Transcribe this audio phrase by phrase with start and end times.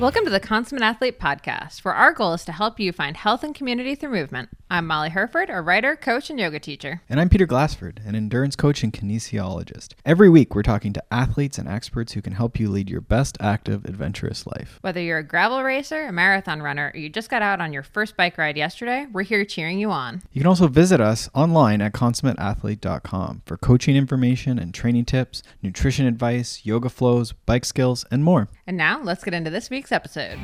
[0.00, 3.44] Welcome to the Consummate Athlete Podcast, where our goal is to help you find health
[3.44, 4.48] and community through movement.
[4.70, 7.02] I'm Molly Hurford, a writer, coach, and yoga teacher.
[7.10, 9.92] And I'm Peter Glassford, an endurance coach and kinesiologist.
[10.06, 13.36] Every week, we're talking to athletes and experts who can help you lead your best
[13.40, 14.78] active, adventurous life.
[14.80, 17.82] Whether you're a gravel racer, a marathon runner, or you just got out on your
[17.82, 20.22] first bike ride yesterday, we're here cheering you on.
[20.32, 26.06] You can also visit us online at consummateathlete.com for coaching information and training tips, nutrition
[26.06, 28.48] advice, yoga flows, bike skills, and more.
[28.66, 30.38] And now, let's get into this week's episode.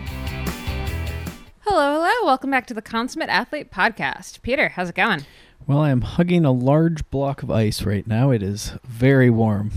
[1.60, 2.26] Hello, hello.
[2.26, 4.42] Welcome back to the Consummate Athlete Podcast.
[4.42, 5.24] Peter, how's it going?
[5.66, 8.30] Well, I am hugging a large block of ice right now.
[8.30, 9.72] It is very warm.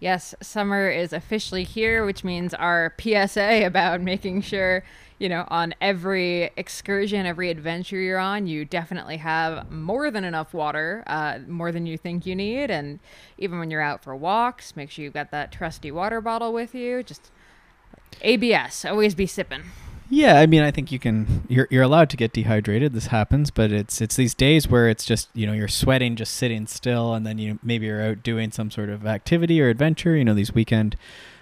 [0.00, 4.82] Yes, summer is officially here, which means our PSA about making sure,
[5.20, 10.52] you know, on every excursion, every adventure you're on, you definitely have more than enough
[10.52, 12.68] water, uh, more than you think you need.
[12.68, 12.98] And
[13.38, 16.74] even when you're out for walks, make sure you've got that trusty water bottle with
[16.74, 17.04] you.
[17.04, 17.30] Just
[18.20, 19.62] ABS, always be sipping.
[20.14, 21.44] Yeah, I mean, I think you can.
[21.48, 22.92] You're you're allowed to get dehydrated.
[22.92, 26.34] This happens, but it's it's these days where it's just you know you're sweating just
[26.34, 30.14] sitting still, and then you maybe you're out doing some sort of activity or adventure.
[30.14, 30.98] You know these weekend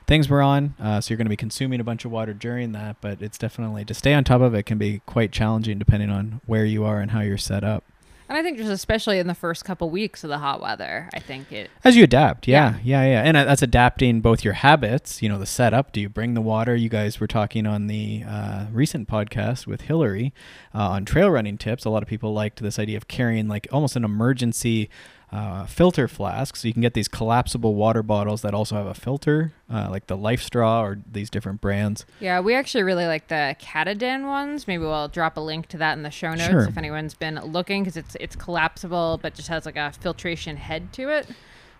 [0.06, 2.70] things we're on, uh, so you're going to be consuming a bunch of water during
[2.70, 2.98] that.
[3.00, 6.40] But it's definitely to stay on top of it can be quite challenging depending on
[6.46, 7.82] where you are and how you're set up.
[8.30, 11.18] And I think just especially in the first couple weeks of the hot weather, I
[11.18, 13.22] think it as you adapt, yeah, yeah, yeah, yeah.
[13.22, 15.20] and uh, that's adapting both your habits.
[15.20, 15.90] You know, the setup.
[15.90, 16.76] Do you bring the water?
[16.76, 20.32] You guys were talking on the uh, recent podcast with Hillary
[20.72, 21.84] uh, on trail running tips.
[21.84, 24.88] A lot of people liked this idea of carrying like almost an emergency
[25.32, 26.56] uh, filter flask.
[26.56, 30.06] So you can get these collapsible water bottles that also have a filter, uh, like
[30.08, 32.04] the LifeStraw or these different brands.
[32.18, 34.66] Yeah, we actually really like the Katadyn ones.
[34.66, 36.64] Maybe we'll drop a link to that in the show notes Sure.
[36.64, 40.92] if anyone's been looking because it's it's collapsible but just has like a filtration head
[40.94, 41.26] to it.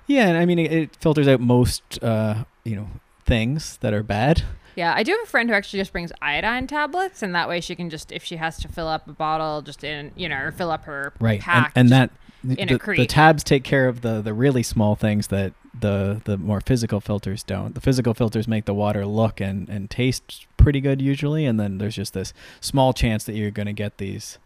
[0.07, 2.89] Yeah, and I mean it, it filters out most uh, you know
[3.25, 4.43] things that are bad.
[4.77, 7.61] Yeah, I do have a friend who actually just brings iodine tablets, and that way
[7.61, 10.39] she can just if she has to fill up a bottle, just in you know,
[10.41, 12.99] or fill up her right pack, and, and just- that the, a crate.
[12.99, 17.01] the tabs take care of the the really small things that the the more physical
[17.01, 21.47] filters don't the physical filters make the water look and and taste pretty good usually
[21.47, 24.39] and then there's just this small chance that you're going to get these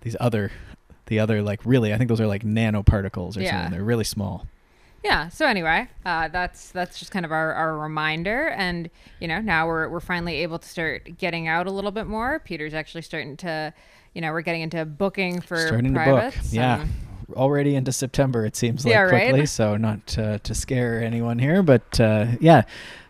[0.00, 0.50] these other
[1.06, 3.50] the other like really i think those are like nanoparticles or Yeah.
[3.52, 4.46] something they're really small
[5.04, 5.28] Yeah.
[5.28, 8.88] So anyway, uh, that's that's just kind of our, our reminder, and
[9.20, 12.38] you know now we're we're finally able to start getting out a little bit more.
[12.38, 13.74] Peter's actually starting to,
[14.14, 16.90] you know, we're getting into booking for starting to book yeah and-
[17.34, 19.28] already into september it seems like Yeah, right?
[19.30, 22.62] quickly so not to, to scare anyone here but uh, yeah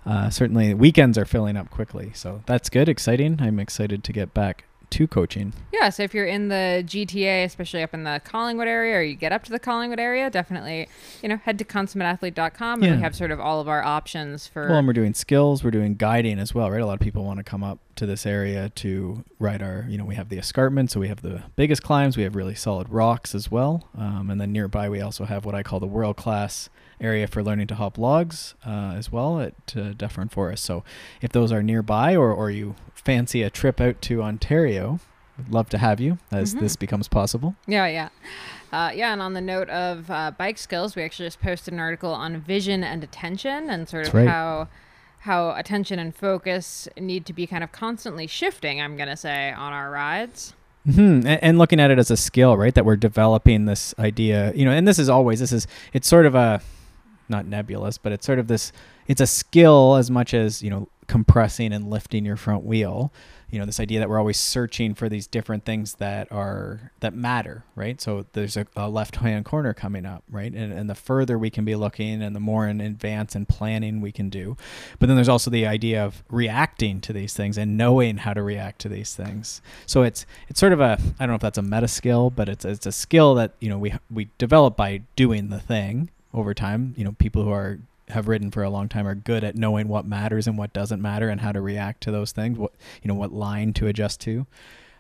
[0.07, 4.35] uh, certainly weekends are filling up quickly so that's good exciting i'm excited to get
[4.35, 8.69] back to coaching Yeah, so if you're in the GTA, especially up in the Collingwood
[8.69, 10.89] area, or you get up to the Collingwood area, definitely,
[11.23, 12.97] you know, head to consummateathlete.com and Yeah.
[12.97, 14.69] we have sort of all of our options for.
[14.69, 17.25] well and we're doing skills we're doing guiding as well right a lot of people
[17.25, 20.39] want to come up to this area to ride our you know we have the
[20.39, 24.31] escarpment so we have the biggest climbs we have really solid rocks as well um,
[24.31, 26.69] and then nearby we also have what i call the world class
[27.01, 30.65] area for learning to hop logs uh, as well at uh, Dufferin Forest.
[30.65, 30.85] So
[31.21, 35.01] if those are nearby or, or you fancy a trip out to Ontario,
[35.39, 36.61] we'd love to have you as Mhm.
[36.61, 37.55] this becomes possible.
[37.67, 38.09] Yeah, yeah.
[38.73, 41.81] Uh, yeah, and on the note of uh, bike skills, we actually just posted an
[41.81, 44.27] article on vision and attention and sort of right.
[44.29, 44.69] how
[45.21, 49.53] how attention and focus need to be kind of constantly shifting, I'm going to say,
[49.53, 50.53] on our rides.
[50.85, 52.75] hmm And, and looking at it as a skill, right?
[52.75, 56.27] That we're developing this idea, you know, and this is always, this is, it's sort
[56.27, 56.61] of a,
[57.31, 58.71] not nebulous, but it's sort of this,
[59.07, 63.13] it's a skill as much as, you know, compressing and lifting your front wheel.
[63.51, 67.15] You know, this idea that we're always searching for these different things that are, that
[67.15, 68.01] matter, right?
[68.01, 70.53] So there's a, a left hand corner coming up, right?
[70.53, 74.01] And, and the further we can be looking and the more in advance and planning
[74.01, 74.57] we can do.
[74.99, 78.43] But then there's also the idea of reacting to these things and knowing how to
[78.43, 79.63] react to these things.
[79.87, 82.49] So it's it's sort of a I don't know if that's a meta skill, but
[82.49, 86.55] it's it's a skill that you know we we develop by doing the thing over
[86.55, 86.95] time.
[86.97, 87.79] You know, people who are
[88.09, 91.01] have ridden for a long time are good at knowing what matters and what doesn't
[91.01, 92.59] matter and how to react to those things.
[92.59, 92.73] What
[93.03, 94.47] you know, what line to adjust to.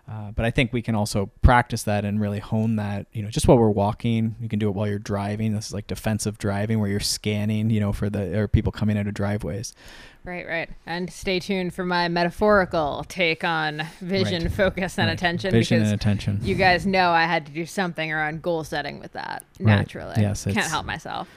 [0.06, 3.06] Uh, but I think we can also practice that and really hone that.
[3.14, 5.54] You know, just while we're walking, you can do it while you're driving.
[5.54, 7.70] This is like defensive driving, where you're scanning.
[7.70, 9.74] You know, for the or people coming out of driveways.
[10.22, 10.70] Right, right.
[10.86, 14.52] And stay tuned for my metaphorical take on vision, Right.
[14.52, 15.12] focus, and Right.
[15.14, 15.50] attention.
[15.52, 16.40] vision because and attention.
[16.42, 19.76] you guys know I had to do something around goal setting with that Right.
[19.76, 20.14] naturally.
[20.18, 21.28] Yes, Can't help myself.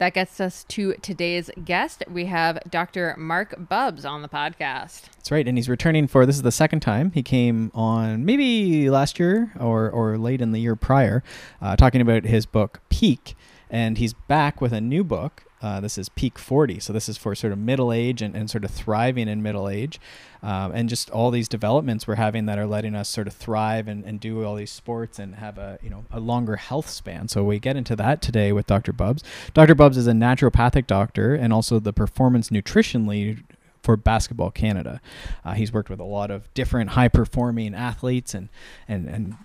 [0.00, 2.04] That gets us to today's guest.
[2.10, 3.14] We have Dr.
[3.18, 5.02] Marc Bubbs on the podcast.
[5.16, 8.88] That's right, and he's returning for this is the second time he came on, maybe
[8.88, 11.22] last year or or late in the year prior,
[11.60, 13.36] uh, talking about his book Peak,
[13.68, 16.80] and he's back with a new book Uh, this is peak 40.
[16.80, 19.68] So this is for sort of middle age and, and sort of thriving in middle
[19.68, 20.00] age.
[20.42, 23.86] Um, and just all these developments we're having that are letting us sort of thrive
[23.86, 27.28] and, and do all these sports and have a, you know, a longer health span.
[27.28, 28.92] So we get into that today with Dr.
[28.92, 29.22] Bubbs.
[29.52, 29.74] Dr.
[29.74, 33.44] Bubbs is a naturopathic doctor and also the performance nutrition lead
[33.82, 35.00] for Basketball Canada.
[35.44, 38.48] Uh, he's worked with a lot of different high performing athletes and
[38.88, 39.36] and and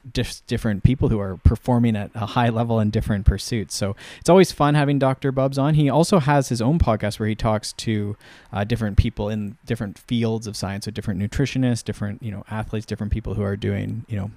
[0.48, 3.76] different people who are performing at a high level in different pursuits.
[3.76, 5.32] So it's always fun having Dr.
[5.32, 5.76] Bubbs on.
[5.76, 8.16] He also has his own podcast where he talks to
[8.52, 12.86] uh, different people in different fields of science, so different nutritionists, different you know athletes,
[12.86, 14.32] different people who are doing you know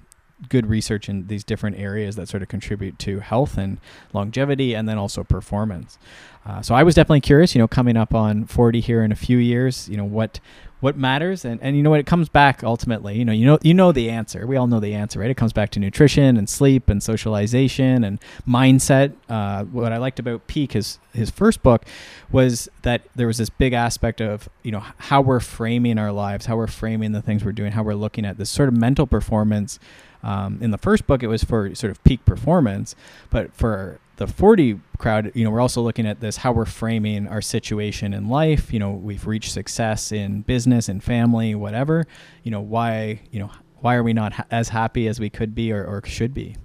[0.47, 3.79] good research in these different areas that sort of contribute to health and
[4.13, 5.97] longevity and then also performance.
[6.45, 9.15] Uh, so I was definitely curious, you know, coming up on 40 here in a
[9.15, 10.39] few years, you know, what
[10.79, 13.59] what matters and, and you know what it comes back ultimately you know you know
[13.61, 14.47] you know the answer.
[14.47, 15.29] We all know the answer right?
[15.29, 19.13] It comes back to nutrition and sleep and socialization and mindset.
[19.27, 21.85] Uh, what i liked about peak his his first book
[22.31, 26.45] was that there was this big aspect of you know how we're framing our lives
[26.45, 29.05] how we're framing the things we're doing how we're looking at this sort of mental
[29.05, 29.79] performance
[30.23, 32.95] um, in the first book, it was for sort of peak performance,
[33.29, 37.25] but for the 40 crowd, you know, we're also looking at this how we're framing
[37.27, 38.73] our situation in life.
[38.73, 42.05] You know, we've reached success in business and family, whatever.
[42.43, 45.55] You know, why, you know, why are we not ha- as happy as we could
[45.55, 46.57] be or, or should be?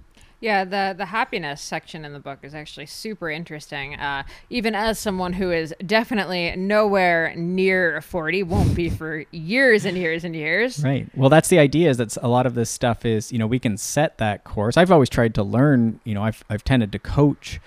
[0.45, 3.95] Yeah, the the happiness section in the book is actually super interesting.
[3.95, 4.21] Uh,
[4.51, 10.23] even as someone who is definitely nowhere near forty, won't be for years and years
[10.23, 10.83] and years.
[10.83, 11.09] Right.
[11.15, 11.89] Well, that's the idea.
[11.89, 14.77] Is that a lot of this stuff is you know we can set that course.
[14.77, 15.99] I've always tried to learn.
[16.03, 17.59] You know, I've I've tended to coach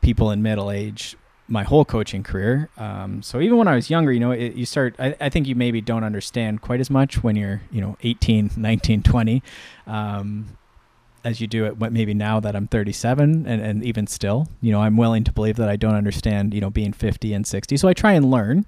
[0.00, 2.70] people in middle age my whole coaching career.
[2.78, 5.46] Um, so even when I was younger, you know, it, you start, I, I, think
[5.46, 9.42] you maybe don't understand quite as much when you're, you know, 18, 19, 20.
[9.86, 10.56] Um,
[11.24, 14.82] as you do it maybe now that I'm 37 and, and even still, you know,
[14.82, 17.78] I'm willing to believe that I don't understand, you know, being 50 and 60.
[17.78, 18.66] So I try and learn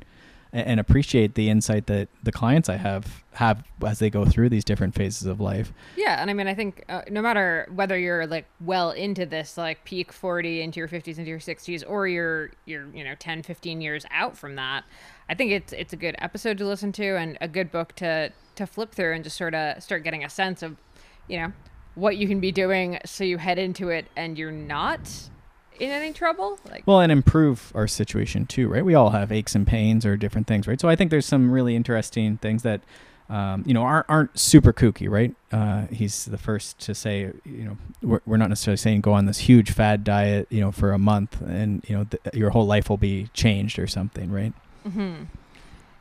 [0.53, 4.49] and, and appreciate the insight that the clients I have have as they go through
[4.49, 5.71] these different phases of life.
[5.97, 9.59] Yeah, and I mean, I think uh, no matter whether you're like well into this,
[9.59, 13.43] like peak 40 into your 50s into your 60s, or you're you're you know 10,
[13.43, 14.85] 15 years out from that,
[15.29, 18.33] I think it's it's a good episode to listen to and a good book to
[18.55, 20.77] to flip through and just sort of start getting a sense of,
[21.29, 21.53] you know,
[21.97, 25.11] what you can be doing so you head into it and you're not
[25.81, 26.59] in any trouble?
[26.71, 28.85] Like well and improve our situation too right?
[28.85, 30.81] We all have aches and pains or different things right?
[30.81, 32.83] So i think there's some really interesting things that
[33.29, 35.35] um, you know aren't, aren't super kooky right?
[35.51, 39.27] Uh, he's the first to say you know we're, we're not necessarily saying go on
[39.27, 42.67] this huge fad diet you know for a month and you know th- your whole
[42.67, 44.53] life will be changed or something right?
[44.87, 45.25] Mm-hmm.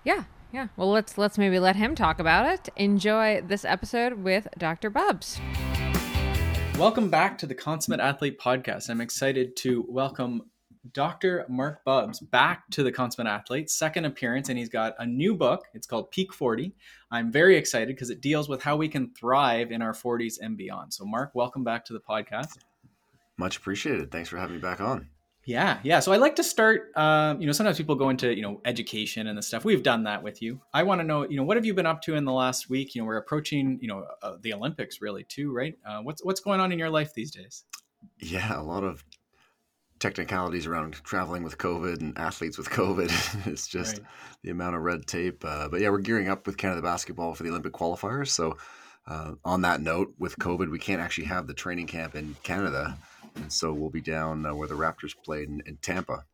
[0.03, 0.25] yeah
[0.56, 0.68] yeah.
[0.78, 2.69] Well, let's let's maybe let him talk about it.
[2.78, 4.90] Enjoy this episode with Dr.
[4.90, 5.40] Bubbs.
[6.80, 8.90] Welcome back to the Consummate Athlete podcast.
[8.90, 10.44] I'm excited to welcome
[10.94, 11.46] Dr.
[11.50, 15.66] Marc Bubbs back to the Consummate Athlete, second appearance, and he's got a new book.
[15.74, 16.74] It's called Peak 40.
[17.12, 20.56] I'm very excited because it deals with how we can thrive in our 40s and
[20.56, 20.94] beyond.
[20.94, 22.60] So, Marc, welcome back to the podcast.
[23.38, 24.10] Much appreciated.
[24.10, 25.10] Thanks for having me back on.
[25.45, 26.00] Yeah, yeah.
[26.00, 26.92] So I like to start.
[26.95, 29.63] Um, you know, sometimes people go into you know education and the stuff.
[29.63, 30.59] We've done that with you.
[30.74, 32.69] I want to know, you know, what have you been up to in the last
[32.69, 32.95] week?
[32.95, 35.75] You know, we're approaching, you know, uh, the Olympics really too, right?
[35.86, 37.63] Uh, what's what's going on in your life these days?
[38.19, 39.03] Yeah, a lot of
[40.00, 43.47] technicalities around traveling with COVID and athletes with COVID.
[43.47, 44.07] it's just right.
[44.44, 45.44] the amount of red tape.
[45.45, 48.30] Uh, but yeah, we're gearing up with Canada basketball for the Olympic qualifiers.
[48.30, 48.57] So
[49.07, 52.97] uh, on that note, with COVID, we can't actually have the training camp in Canada
[53.35, 56.26] and so we'll be down uh, where the Raptors played in, in, Tampa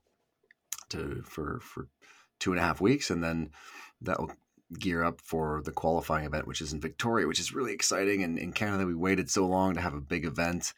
[0.90, 1.88] to for for
[2.40, 3.52] two and a half weeks, and then
[4.02, 4.32] that will
[4.80, 8.24] gear up for the qualifying event, which is in Victoria, which is really exciting.
[8.24, 10.74] And in Canada, we waited so long to have a big event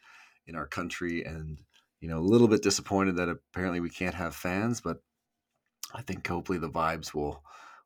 [0.46, 1.58] in our country, and
[2.00, 4.98] you know, a little bit disappointed that apparently we can't have fans, but
[5.94, 7.42] I think hopefully the vibes will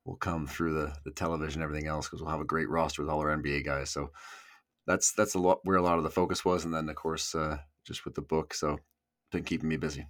[0.08, 3.02] will come through the the television, and everything else, because we'll have a great roster
[3.02, 3.90] with all our NBA guys.
[3.90, 4.10] So
[4.86, 7.34] that's that's a lot where a lot of the focus was, and then of course
[7.34, 8.54] uh, just with the book.
[8.54, 8.78] So
[9.30, 10.06] been keeping me busy.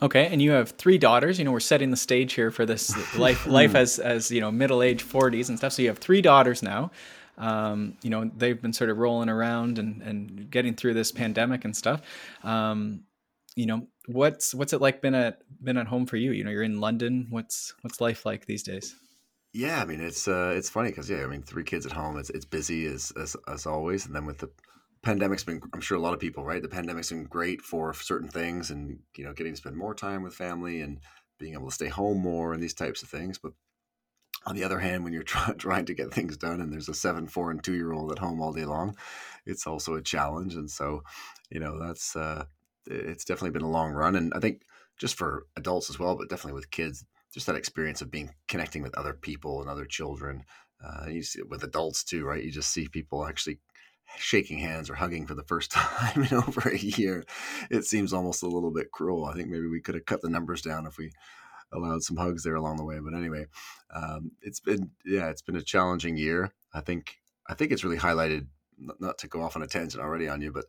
[0.00, 1.38] Okay, and you have three daughters.
[1.38, 4.50] You know, we're setting the stage here for this life life as as you know
[4.50, 5.72] middle age forties and stuff.
[5.72, 6.90] So you have three daughters now.
[7.38, 11.64] Um, you know, they've been sort of rolling around and and getting through this pandemic
[11.64, 12.02] and stuff.
[12.44, 13.02] Um,
[13.56, 16.30] you know, what's what's it like been at been at home for you?
[16.30, 17.26] You know, you're in London.
[17.30, 18.94] What's what's life like these days?
[19.52, 22.18] Yeah, I mean it's uh, it's funny because yeah, I mean three kids at home.
[22.18, 24.50] It's it's busy as, as as always, and then with the
[25.06, 28.28] pandemic's been i'm sure a lot of people right the pandemic's been great for certain
[28.28, 30.98] things and you know getting to spend more time with family and
[31.38, 33.52] being able to stay home more and these types of things but
[34.46, 36.94] on the other hand when you're try- trying to get things done and there's a
[36.94, 38.96] seven four and two year old at home all day long
[39.44, 41.04] it's also a challenge and so
[41.50, 42.44] you know that's uh
[42.86, 44.62] it's definitely been a long run and i think
[44.98, 48.82] just for adults as well, but definitely with kids, just that experience of being connecting
[48.82, 50.44] with other people and other children.
[50.82, 52.42] Uh, you see it with adults too, right?
[52.42, 53.58] You just see people actually
[54.16, 57.24] shaking hands or hugging for the first time in over a year.
[57.70, 59.26] It seems almost a little bit cruel.
[59.26, 61.12] I think maybe we could have cut the numbers down if we
[61.72, 62.98] allowed some hugs there along the way.
[63.02, 63.46] But anyway,
[63.94, 66.52] um, it's been yeah, it's been a challenging year.
[66.72, 67.16] I think
[67.46, 68.46] I think it's really highlighted.
[68.78, 70.66] Not to go off on a tangent already on you, but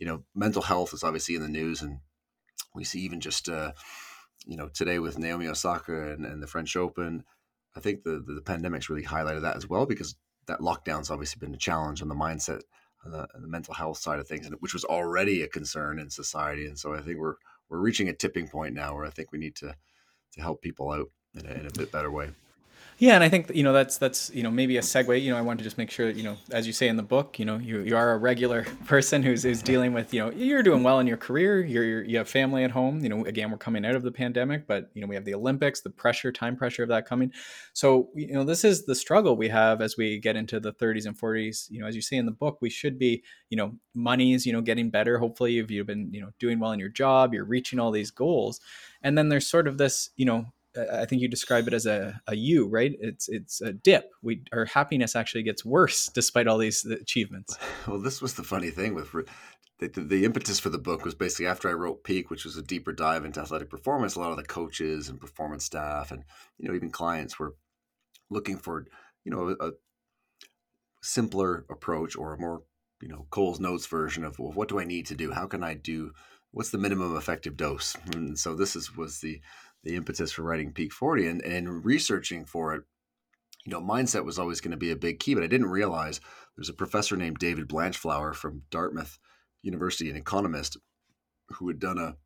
[0.00, 1.98] you know, mental health is obviously in the news, and
[2.74, 3.72] we see even just uh,
[4.46, 7.22] you know today with Naomi Osaka and, and the French Open.
[7.76, 10.16] I think the, the the pandemic's really highlighted that as well because
[10.46, 12.62] that lockdown's obviously been a challenge on the mindset
[13.04, 16.08] on the, the mental health side of things, and which was already a concern in
[16.08, 16.66] society.
[16.66, 17.36] And so I think we're
[17.68, 19.76] we're reaching a tipping point now where I think we need to
[20.32, 22.30] to help people out in a, in a bit better way.
[23.00, 25.22] Yeah, and I think you know that's that's you know maybe a segue.
[25.22, 26.98] You know, I want to just make sure that you know, as you say in
[26.98, 30.20] the book, you know, you, you are a regular person who's who's dealing with you
[30.20, 31.64] know you're doing well in your career.
[31.64, 33.00] You're, you're you have family at home.
[33.02, 35.34] You know, again, we're coming out of the pandemic, but you know we have the
[35.34, 37.32] Olympics, the pressure, time pressure of that coming.
[37.72, 41.06] So you know this is the struggle we have as we get into the 30s
[41.06, 41.70] and 40s.
[41.70, 44.52] You know, as you say in the book, we should be you know money's you
[44.52, 45.16] know getting better.
[45.16, 48.10] Hopefully, if you've been you know doing well in your job, you're reaching all these
[48.10, 48.60] goals,
[49.02, 52.20] and then there's sort of this you know I think you describe it as a,
[52.26, 52.92] a U, right?
[53.00, 54.10] It's it's a dip.
[54.22, 57.56] We our happiness actually gets worse despite all these achievements.
[57.86, 59.10] Well, this was the funny thing with
[59.78, 62.62] the, the, impetus for the book was basically after I wrote Peak, which was a
[62.62, 64.14] deeper dive into athletic performance.
[64.14, 66.24] A lot of the coaches and performance staff, and
[66.58, 67.54] you know even clients were
[68.28, 68.86] looking for
[69.24, 69.72] you know a, a
[71.02, 72.62] simpler approach or a more
[73.00, 75.32] you know Cole's Notes version of well, what do I need to do?
[75.32, 76.12] How can I do?
[76.52, 77.96] What's the minimum effective dose?
[78.14, 79.40] And so this is was the
[79.84, 82.82] the impetus for writing Peak 40 and, and researching for it.
[83.64, 86.20] You know, mindset was always going to be a big key, but I didn't realize
[86.56, 89.18] there's a professor named David Blanchflower from Dartmouth
[89.62, 90.76] University, an economist,
[91.50, 92.16] who had done a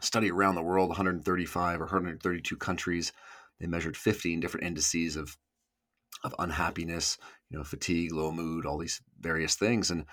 [0.00, 3.12] study around the world, 135 or 132 countries.
[3.60, 5.36] They measured 15 different indices of
[6.24, 7.18] of unhappiness,
[7.50, 10.04] you know, fatigue, low mood, all these various things, and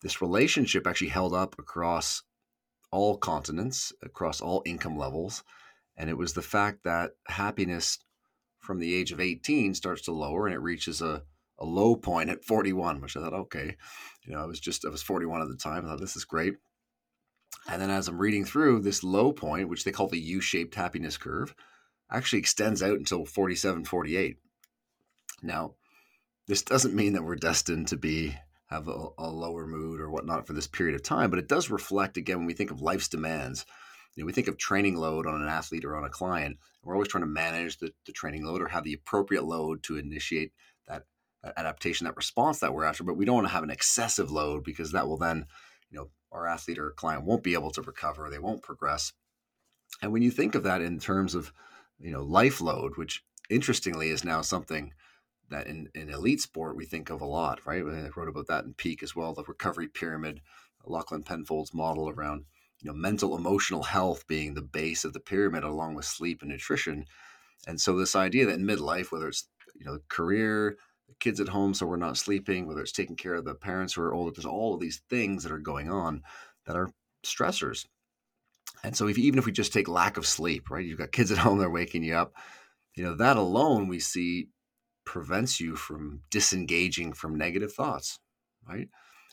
[0.00, 2.22] this relationship actually held up across
[2.90, 5.44] all continents, across all income levels,
[6.00, 7.98] and it was the fact that happiness
[8.58, 11.22] from the age of 18 starts to lower and it reaches a,
[11.58, 13.76] a low point at 41, which I thought, okay,
[14.24, 15.84] you know, I was just, I was 41 at the time.
[15.84, 16.54] I thought, this is great.
[17.68, 20.74] And then as I'm reading through this low point, which they call the U shaped
[20.74, 21.54] happiness curve,
[22.10, 24.38] actually extends out until 47, 48.
[25.42, 25.74] Now,
[26.46, 28.34] this doesn't mean that we're destined to be
[28.70, 31.68] have a, a, lower mood or whatnot for this period of time, but it does
[31.68, 33.66] reflect again when we think of life's demands
[34.14, 36.58] you know, we think of training load on an athlete or on a client.
[36.82, 39.96] We're always trying to manage the, the training load or have the appropriate load to
[39.96, 40.52] initiate
[40.88, 41.04] that,
[41.56, 43.04] adaptation, that response that we're after.
[43.04, 45.46] But we don't want to have an excessive load because that will then,
[45.90, 48.28] you know, our athlete or client won't be able to recover.
[48.28, 49.12] They won't progress.
[50.02, 51.52] And when you think of that in terms of,
[51.98, 54.92] you know, life load, which interestingly is now something
[55.50, 57.82] that in, in elite sport we think of a lot, right?
[57.82, 60.40] I wrote about that in Peak as well, the recovery pyramid,
[60.84, 62.44] Lachlan Penfold's model around
[62.80, 66.50] you know mental emotional health being the base of the pyramid along with sleep and
[66.50, 67.04] nutrition.
[67.66, 70.76] And so this idea that in midlife whether it's you know career
[71.18, 74.02] kids at home so we're not sleeping whether it's taking care of the parents who
[74.02, 76.22] are older there's all of these things that are going on
[76.66, 76.90] that are
[77.24, 77.86] stressors.
[78.82, 81.30] And so if even if we just take lack of sleep right you've got kids
[81.30, 82.34] at home they're waking you up
[82.94, 84.48] you know that alone we see
[85.04, 88.18] prevents you from disengaging from negative thoughts
[88.66, 88.88] right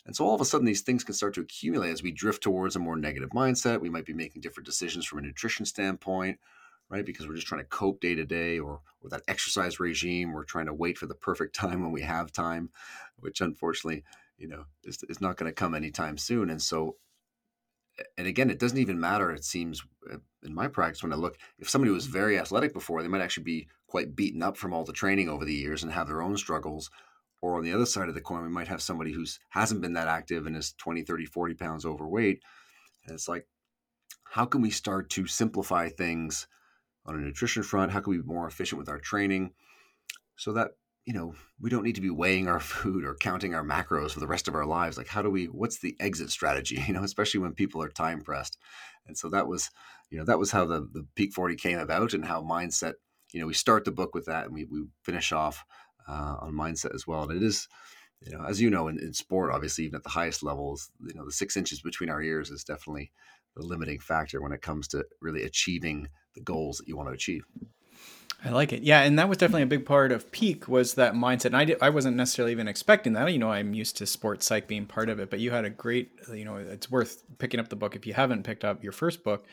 [0.08, 2.42] and so all of a sudden, these things can start to accumulate as we drift
[2.42, 3.82] towards a more negative mindset.
[3.82, 6.40] We might be making different decisions from a nutrition standpoint,
[6.90, 7.06] right?
[7.06, 10.32] Because we're just trying to cope day to day, or or that exercise regime.
[10.32, 12.70] We're trying to wait for the perfect time when we have time,
[13.18, 14.06] which unfortunately,
[14.38, 16.50] you know, is, is not going to come anytime soon.
[16.50, 16.96] And so,
[18.18, 19.32] and again, it doesn't even matter.
[19.32, 23.02] It seems uh, in my practice when I look, if somebody was very athletic before,
[23.02, 25.92] they might actually be quite beaten up from all the training over the years and
[25.92, 26.90] have their own struggles
[27.42, 29.94] or on the other side of the coin we might have somebody who's hasn't been
[29.94, 32.42] that active and is 20 30 40 pounds overweight.
[33.06, 33.48] And it's like
[34.24, 36.48] how can we start to simplify things
[37.06, 37.92] on a nutrition front?
[37.92, 39.54] How can we be more efficient with our training
[40.36, 40.72] so that
[41.06, 44.20] you know we don't need to be weighing our food or counting our macros for
[44.20, 44.98] the rest of our lives?
[44.98, 48.22] Like how do we what's the exit strategy you know especially when people are time
[48.22, 48.58] pressed?
[49.08, 49.70] And so that was
[50.10, 52.94] you know that was how the the peak 40 came about and how mindset
[53.32, 55.64] you know we start the book with that and we, we finish off
[56.08, 57.24] uh, on mindset as well.
[57.24, 57.68] And it is,
[58.22, 61.14] you know, as you know, in, in sport, obviously, even at the highest levels, you
[61.14, 63.12] know, the six inches between our ears is definitely
[63.56, 67.14] the limiting factor when it comes to really achieving the goals that you want to
[67.14, 67.44] achieve.
[68.46, 68.84] I like it.
[68.84, 71.46] Yeah, and that was definitely a big part of peak was that mindset.
[71.46, 73.32] And I did, I wasn't necessarily even expecting that.
[73.32, 75.72] You know, I'm used to sports psych being part of it, but you had a
[75.72, 78.92] great, you know, it's worth picking up the book if you haven't picked up your
[78.92, 79.46] first book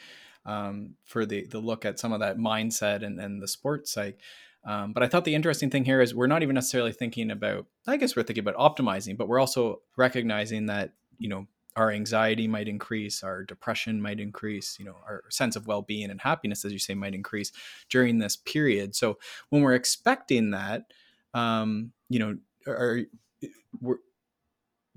[0.44, 4.18] um, for the the look at some of that mindset and, and the sports psych.
[4.66, 7.66] Um, but I thought the interesting thing here is we're not even necessarily thinking about.
[7.86, 12.46] I guess we're thinking about optimizing, but we're also recognizing that you know our anxiety
[12.46, 16.72] might increase, our depression might increase, you know, our sense of well-being and happiness, as
[16.72, 17.50] you say, might increase
[17.90, 18.94] during this period.
[18.94, 19.18] So
[19.50, 20.84] when we're expecting that,
[21.34, 23.00] um, you know, are
[23.80, 23.96] we're,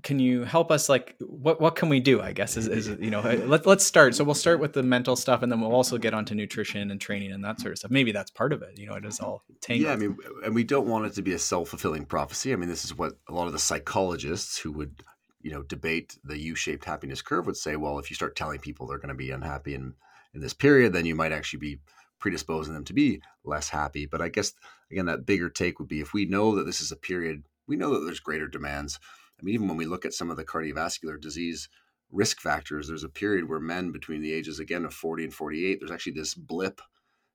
[0.02, 3.10] can you help us like what what can we do i guess is, is you
[3.10, 4.14] know let, let's start.
[4.14, 7.00] So we'll start with the mental stuff and then we'll also get onto nutrition and
[7.00, 7.90] training and that sort of stuff.
[7.90, 9.86] Maybe that's part of it you know it is all tangled.
[9.86, 12.52] yeah i mean and we don't want it to be a self-fulfilling prophecy.
[12.52, 15.02] I mean this is what a lot of the psychologists who would
[15.42, 18.86] you know debate the u-shaped happiness curve would say well if you start telling people
[18.86, 19.94] they're going to be unhappy in
[20.34, 21.80] in this period then you might actually be
[22.20, 24.06] predisposing them to be less happy.
[24.06, 24.52] But i guess
[24.92, 27.76] again that bigger take would be if we know that this is a period we
[27.76, 29.00] know that there's greater demands
[29.38, 31.68] I mean, even when we look at some of the cardiovascular disease
[32.10, 35.78] risk factors, there's a period where men between the ages again of 40 and 48,
[35.80, 36.80] there's actually this blip.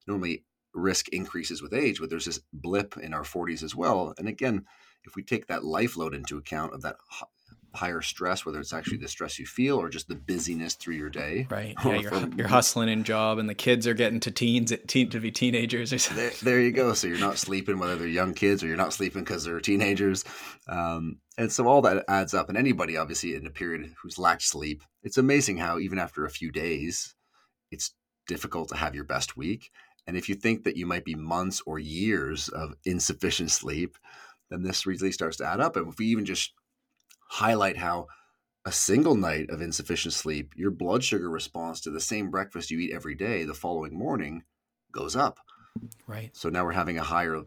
[0.08, 0.44] Normally,
[0.74, 4.14] risk increases with age, but there's this blip in our 40s as well.
[4.18, 4.66] And again,
[5.06, 6.96] if we take that life load into account of that
[7.76, 11.10] higher stress, whether it's actually the stress you feel or just the busyness through your
[11.10, 11.48] day.
[11.50, 11.76] Right.
[11.84, 15.20] Yeah, you're, you're hustling in job and the kids are getting to teens, teen, to
[15.20, 16.24] be teenagers or something.
[16.24, 16.94] There, there, you go.
[16.94, 20.24] So you're not sleeping, whether they're young kids or you're not sleeping because they're teenagers.
[20.68, 22.48] Um, and so all that adds up.
[22.50, 26.30] And anybody, obviously, in a period who's lacked sleep, it's amazing how even after a
[26.32, 27.16] few days,
[27.70, 27.94] it's
[28.28, 29.70] difficult to have your best week.
[30.08, 33.98] And if you think that you might be months or years of insufficient sleep,
[34.50, 35.76] then this really starts to add up.
[35.76, 36.54] And if we even just
[37.34, 38.08] highlight how
[38.64, 42.80] a single night of insufficient sleep, your blood sugar response to the same breakfast you
[42.80, 44.44] eat every day the following morning
[44.92, 45.40] goes up.
[46.06, 46.30] Right.
[46.34, 47.42] So now we're having a higher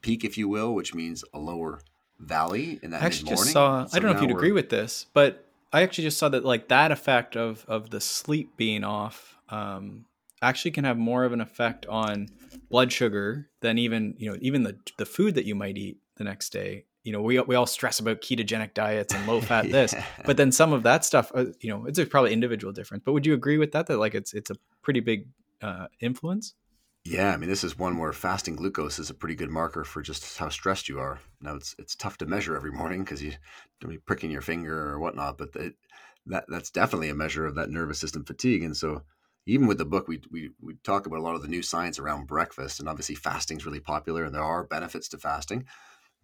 [0.00, 1.80] peak, if you will, which means a lower
[2.18, 3.84] valley in that I actually just saw.
[3.84, 5.44] So I don't know if you'd agree with this, but
[5.74, 10.06] I actually just saw that like that effect of of the sleep being off um,
[10.40, 12.28] actually can have more of an effect on
[12.70, 16.24] blood sugar than even you know even the the food that you might eat the
[16.24, 19.72] next day you know, we, we all stress about ketogenic diets and low fat yeah.
[19.72, 23.02] this, but then some of that stuff, uh, you know, it's a probably individual difference.
[23.04, 23.86] But would you agree with that?
[23.86, 25.28] That like it's it's a pretty big
[25.62, 26.54] uh, influence.
[27.04, 30.02] Yeah, I mean, this is one where fasting glucose is a pretty good marker for
[30.02, 31.18] just how stressed you are.
[31.40, 33.32] Now, it's it's tough to measure every morning because you
[33.80, 35.74] don't be pricking your finger or whatnot, but it,
[36.26, 38.62] that that's definitely a measure of that nervous system fatigue.
[38.62, 39.02] And so,
[39.46, 41.98] even with the book, we, we we talk about a lot of the new science
[41.98, 45.64] around breakfast, and obviously, fasting is really popular, and there are benefits to fasting,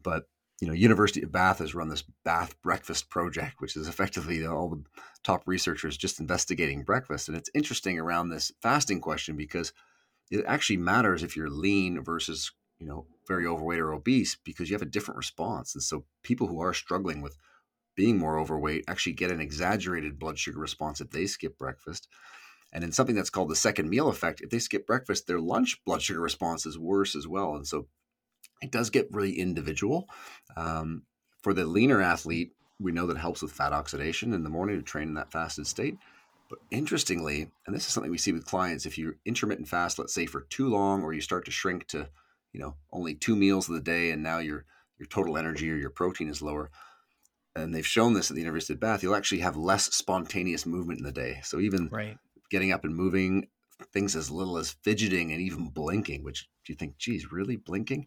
[0.02, 0.24] but
[0.60, 4.68] you know, University of Bath has run this Bath Breakfast Project, which is effectively all
[4.68, 4.82] the
[5.22, 7.28] top researchers just investigating breakfast.
[7.28, 9.72] And it's interesting around this fasting question because
[10.30, 14.74] it actually matters if you're lean versus, you know, very overweight or obese because you
[14.74, 15.74] have a different response.
[15.74, 17.36] And so people who are struggling with
[17.96, 22.08] being more overweight actually get an exaggerated blood sugar response if they skip breakfast.
[22.72, 25.80] And in something that's called the second meal effect, if they skip breakfast, their lunch
[25.84, 27.54] blood sugar response is worse as well.
[27.54, 27.86] And so
[28.64, 30.08] it does get really individual.
[30.56, 31.02] Um,
[31.42, 34.82] for the leaner athlete, we know that helps with fat oxidation in the morning to
[34.82, 35.96] train in that fasted state.
[36.48, 40.14] But interestingly, and this is something we see with clients, if you intermittent fast, let's
[40.14, 42.08] say for too long, or you start to shrink to,
[42.52, 44.64] you know, only two meals of the day, and now your
[44.98, 46.70] your total energy or your protein is lower,
[47.56, 50.98] and they've shown this at the University of Bath, you'll actually have less spontaneous movement
[50.98, 51.40] in the day.
[51.42, 52.16] So even right.
[52.50, 53.48] getting up and moving,
[53.92, 58.06] things as little as fidgeting and even blinking, which you think, geez, really blinking?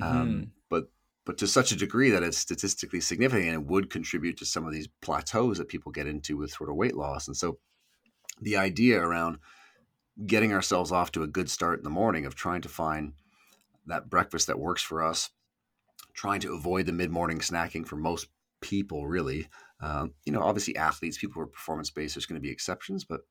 [0.00, 0.16] Mm-hmm.
[0.20, 0.88] Um, but
[1.24, 4.72] but to such a degree that it's statistically significant and would contribute to some of
[4.72, 7.26] these plateaus that people get into with sort of weight loss.
[7.26, 7.58] And so
[8.40, 9.38] the idea around
[10.26, 13.14] getting ourselves off to a good start in the morning of trying to find
[13.86, 15.30] that breakfast that works for us,
[16.12, 18.28] trying to avoid the mid morning snacking for most
[18.60, 19.48] people, really.
[19.80, 23.04] Um, you know, obviously, athletes, people who are performance based, there's going to be exceptions,
[23.04, 23.22] but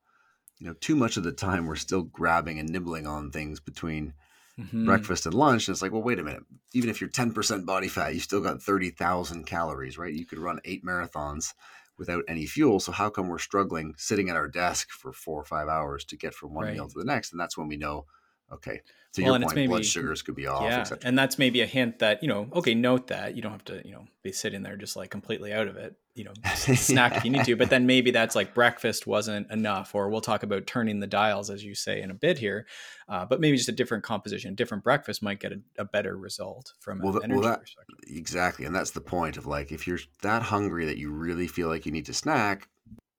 [0.64, 4.14] you know, too much of the time we're still grabbing and nibbling on things between
[4.58, 4.86] mm-hmm.
[4.86, 5.68] breakfast and lunch.
[5.68, 6.44] And it's like, well, wait a minute.
[6.74, 10.14] Even if you're 10% body fat, you still got 30,000 calories, right?
[10.14, 11.54] You could run eight marathons
[11.98, 12.80] without any fuel.
[12.80, 16.16] So how come we're struggling sitting at our desk for four or five hours to
[16.16, 16.76] get from one right.
[16.76, 17.34] meal to the next?
[17.34, 18.06] And that's when we know,
[18.52, 20.64] okay, So well, your point, maybe, blood sugars could be off.
[20.64, 23.66] Yeah, and that's maybe a hint that you know, okay, note that you don't have
[23.66, 25.96] to, you know, be sitting there just like completely out of it.
[26.16, 29.94] You know, snack if you need to, but then maybe that's like breakfast wasn't enough,
[29.94, 32.66] or we'll talk about turning the dials as you say in a bit here.
[33.08, 36.74] Uh, but maybe just a different composition, different breakfast might get a, a better result
[36.80, 37.96] from well, an energy well, that, perspective.
[38.08, 41.68] Exactly, and that's the point of like if you're that hungry that you really feel
[41.68, 42.68] like you need to snack,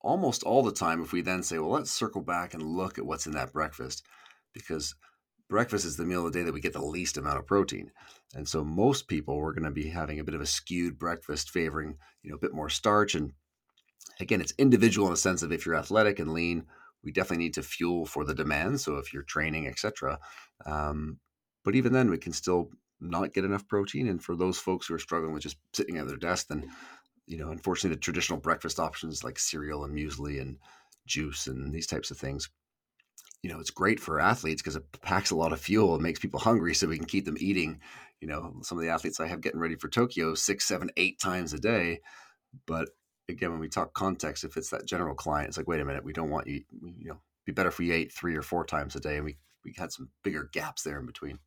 [0.01, 3.05] almost all the time, if we then say, well, let's circle back and look at
[3.05, 4.05] what's in that breakfast,
[4.53, 4.95] because
[5.55, 7.89] breakfast is the meal of the day that we get the least amount of protein.
[8.33, 11.49] And so most people we're going to be having a bit of a skewed breakfast
[11.49, 13.31] favoring, you know, a bit more starch and
[14.19, 16.65] again, it's individual in the sense of if you're athletic and lean,
[17.05, 18.81] we definitely need to fuel for the demand.
[18.81, 20.19] So if you're training, etc.
[20.65, 21.19] Um,
[21.63, 24.09] but even then, we can still not get enough protein.
[24.09, 26.69] And for those folks who are struggling with just sitting at their desk, then
[27.27, 30.57] you know, unfortunately, the traditional breakfast options like cereal and muesli and
[31.07, 32.49] juice and these types of things,
[33.45, 36.19] you know, it's great for athletes because it packs a lot of fuel and makes
[36.19, 37.79] people hungry, so we can keep them eating.
[38.19, 41.19] You know, some of the athletes I have getting ready for Tokyo six, seven, eight
[41.19, 42.01] times a day,
[42.65, 42.89] but
[43.29, 46.03] again, when we talk context, if it's that general client, it's like, wait a minute,
[46.03, 48.95] we don't want you, you know, be better if we ate three or four times
[48.95, 51.37] a day and we, we had some bigger gaps there in between.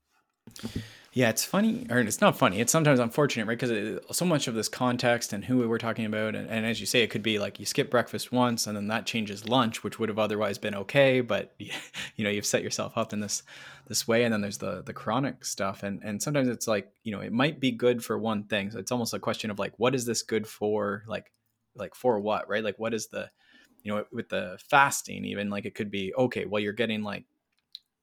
[1.19, 2.61] Yeah, it's funny, or it's not funny.
[2.61, 3.59] It's sometimes unfortunate, right?
[3.59, 6.67] Because uh, so much of this context and who we were talking about, and, and,
[6.67, 9.49] as you say, it could be like you skip breakfast once, and then that changes
[9.49, 11.73] lunch, which would have otherwise been okay, but you
[12.25, 13.43] know you've set yourself up in this
[13.87, 17.13] this way, and then there's the the chronic stuff, and and sometimes it's like you
[17.13, 19.73] know it might be good for one thing, so it's almost a question of like
[19.79, 21.33] what is this good for, like
[21.75, 22.63] like for what, right?
[22.63, 23.31] Like what is the
[23.83, 27.25] you know with the fasting even like it could be okay well you're getting like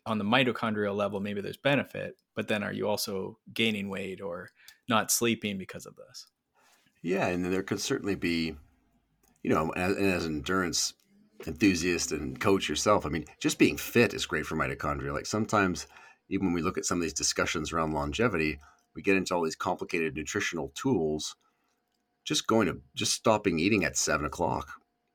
[0.06, 4.50] on the mitochondrial level maybe there's benefit but then are you also gaining weight or
[4.88, 6.28] not sleeping because of this?
[7.02, 8.56] Yeah and there could certainly be
[9.44, 10.94] you know as, as an endurance
[11.46, 15.14] enthusiast and coach yourself i mean just being fit is great for mitochondria.
[15.14, 15.88] Like sometimes
[16.30, 18.60] even when we look at some of these discussions around longevity
[18.96, 21.36] we get into all these complicated nutritional tools
[22.24, 24.70] just going to just stopping eating at seven o'clock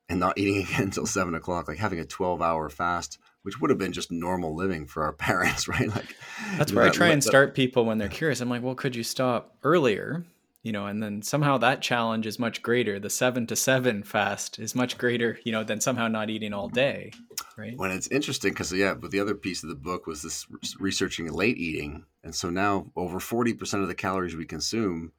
[0.07, 3.69] and not eating again until seven o'clock like having a 12 hour fast which would
[3.69, 5.87] have been just normal living for our parents, right?
[5.87, 6.15] Like
[6.57, 8.41] that's where I try and start people when they're curious.
[8.41, 10.25] I'm like, well, could you stop earlier?
[10.63, 12.99] You know, and then somehow that challenge is much greater.
[12.99, 16.69] The seven to seven fast is much greater, you know, than somehow not eating all
[16.69, 17.13] day,
[17.57, 17.75] right?
[17.75, 20.45] When it's interesting because yeah, but the other piece of the book was this
[20.79, 25.13] researching late eating, and so now over forty percent of the calories we consume,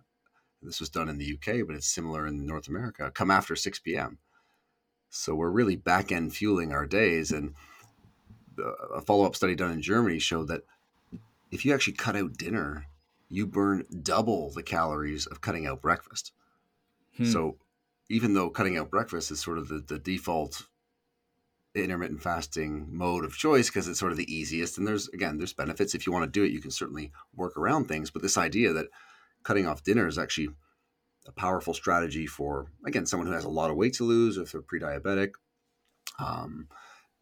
[0.63, 3.81] this was done in the UK, but it's similar in North America, come after six
[3.81, 4.19] p.m.
[5.11, 7.55] So we're really back end fueling our days and
[8.95, 10.63] a follow up study done in Germany showed that
[11.51, 12.87] if you actually cut out dinner,
[13.29, 16.33] you burn double the calories of cutting out breakfast.
[17.17, 17.25] Hmm.
[17.25, 17.57] So
[18.09, 20.67] even though cutting out breakfast is sort of the, the default
[21.75, 25.55] intermittent fasting mode of choice because it's sort of the easiest and there's again there's
[25.55, 28.37] benefits if you want to do it you can certainly work around things but this
[28.37, 28.89] idea that
[29.43, 30.51] cutting off dinner is actually
[31.27, 34.53] a powerful strategy for again someone who has a lot of weight to lose if
[34.53, 35.31] they're pre-diabetic
[36.19, 36.69] um,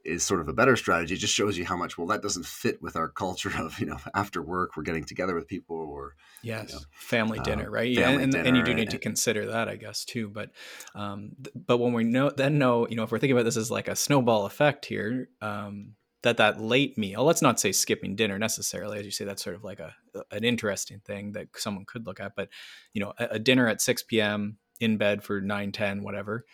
[0.04, 1.14] is sort of a better strategy.
[1.14, 3.86] It just shows you how much well that doesn't fit with our culture of you
[3.86, 7.70] know after work we're getting together with people or yes you know, family uh, dinner
[7.70, 10.28] right yeah and, dinner, and, you do need and, to consider that I guess too
[10.28, 10.50] but
[10.94, 13.56] um, th- but when we know then know you know if we're thinking about this
[13.56, 18.16] as like a snowball effect here um, that that late meal let's not say skipping
[18.16, 19.94] dinner necessarily as you say that's sort of like a
[20.30, 22.48] an interesting thing that someone could look at but
[22.92, 26.44] you know a, a dinner at 6 p.m in bed for 9 10 whatever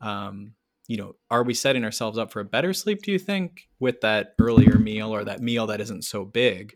[0.00, 0.54] um,
[0.92, 4.02] you know, are we setting ourselves up for a better sleep, do you think, with
[4.02, 6.74] that earlier meal or that meal that isn't so big,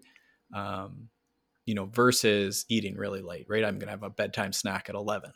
[0.54, 1.10] um,
[1.66, 3.62] you know, versus eating really late, right?
[3.62, 5.32] I'm going to have a bedtime snack at 11.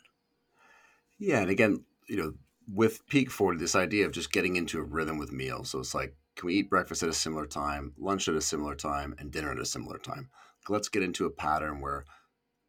[1.19, 1.41] Yeah.
[1.41, 2.33] And again, you know,
[2.73, 5.69] with Peak 40, this idea of just getting into a rhythm with meals.
[5.69, 8.73] So it's like, can we eat breakfast at a similar time, lunch at a similar
[8.73, 10.31] time, and dinner at a similar time?
[10.69, 12.05] Let's get into a pattern where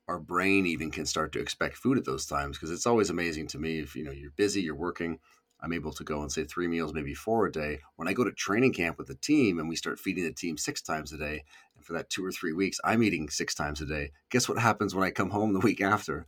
[0.09, 3.47] our brain even can start to expect food at those times because it's always amazing
[3.47, 5.19] to me if you know you're busy you're working
[5.63, 7.79] I'm able to go and say three meals, maybe four a day.
[7.97, 10.59] When I go to training camp with the team and we start feeding the team
[10.59, 11.45] six times a day,
[11.77, 14.11] and for that two or three weeks, I'm eating six times a day.
[14.31, 16.27] Guess what happens when I come home the week after?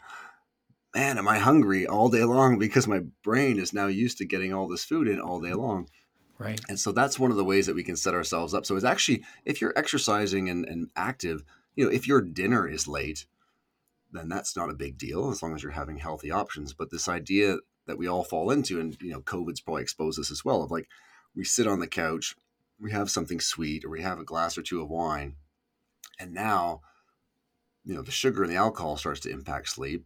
[0.94, 4.54] Man, am I hungry all day long because my brain is now used to getting
[4.54, 5.88] all this food in all day long.
[6.38, 6.60] Right.
[6.68, 8.64] And so that's one of the ways that we can set ourselves up.
[8.64, 11.42] So it's actually, if you're exercising and, and active,
[11.74, 13.26] you know, if your dinner is late,
[14.12, 16.72] then that's not a big deal as long as you're having healthy options.
[16.72, 20.30] But this idea that we all fall into, and you know, COVID's probably exposed us
[20.30, 20.62] as well.
[20.62, 20.88] Of like,
[21.34, 22.34] we sit on the couch,
[22.80, 25.36] we have something sweet, or we have a glass or two of wine,
[26.18, 26.80] and now,
[27.84, 30.04] you know, the sugar and the alcohol starts to impact sleep.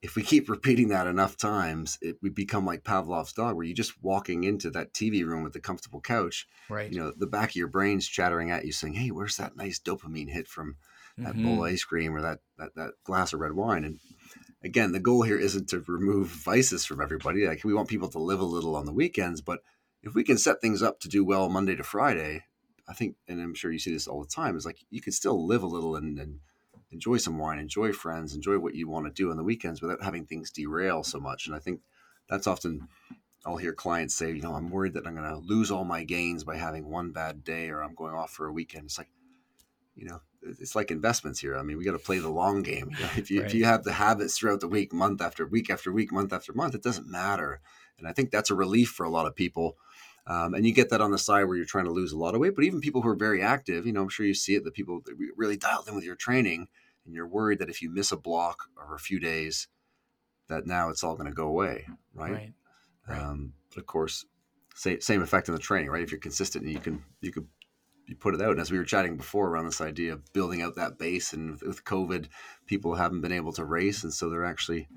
[0.00, 3.76] If we keep repeating that enough times, it, we become like Pavlov's dog, where you're
[3.76, 6.48] just walking into that TV room with the comfortable couch.
[6.68, 6.92] Right.
[6.92, 9.78] You know, the back of your brain's chattering at you, saying, "Hey, where's that nice
[9.78, 10.76] dopamine hit from
[11.18, 11.44] that mm-hmm.
[11.44, 14.00] bowl of ice cream or that, that that glass of red wine?" And
[14.62, 17.46] again, the goal here isn't to remove vices from everybody.
[17.46, 19.60] Like we want people to live a little on the weekends, but
[20.02, 22.44] if we can set things up to do well Monday to Friday,
[22.88, 25.12] I think, and I'm sure you see this all the time, is like you can
[25.12, 26.40] still live a little and, and
[26.90, 30.02] enjoy some wine, enjoy friends, enjoy what you want to do on the weekends without
[30.02, 31.46] having things derail so much.
[31.46, 31.80] And I think
[32.28, 32.88] that's often
[33.44, 36.04] I'll hear clients say, you know, I'm worried that I'm going to lose all my
[36.04, 38.84] gains by having one bad day or I'm going off for a weekend.
[38.84, 39.08] It's like,
[39.94, 41.56] you know, it's like investments here.
[41.56, 42.90] I mean, we got to play the long game.
[42.90, 43.46] You know, if you right.
[43.46, 46.52] if you have the habits throughout the week, month after week after week, month after
[46.52, 47.60] month, it doesn't matter.
[47.98, 49.76] And I think that's a relief for a lot of people.
[50.26, 52.34] Um, and you get that on the side where you're trying to lose a lot
[52.34, 52.54] of weight.
[52.54, 54.70] But even people who are very active, you know, I'm sure you see it, the
[54.70, 56.68] people that really dialed in with your training,
[57.04, 59.68] and you're worried that if you miss a block or a few days,
[60.48, 62.32] that now it's all going to go away, right?
[62.32, 62.52] Right.
[63.08, 63.20] right.
[63.20, 64.24] Um, but of course,
[64.74, 66.02] same, same effect in the training, right?
[66.02, 67.48] If you're consistent, and you can you could
[68.06, 68.50] you put it out.
[68.50, 71.60] And as we were chatting before around this idea of building out that base, and
[71.60, 72.28] with, COVID,
[72.66, 74.88] people haven't been able to race, and so they're actually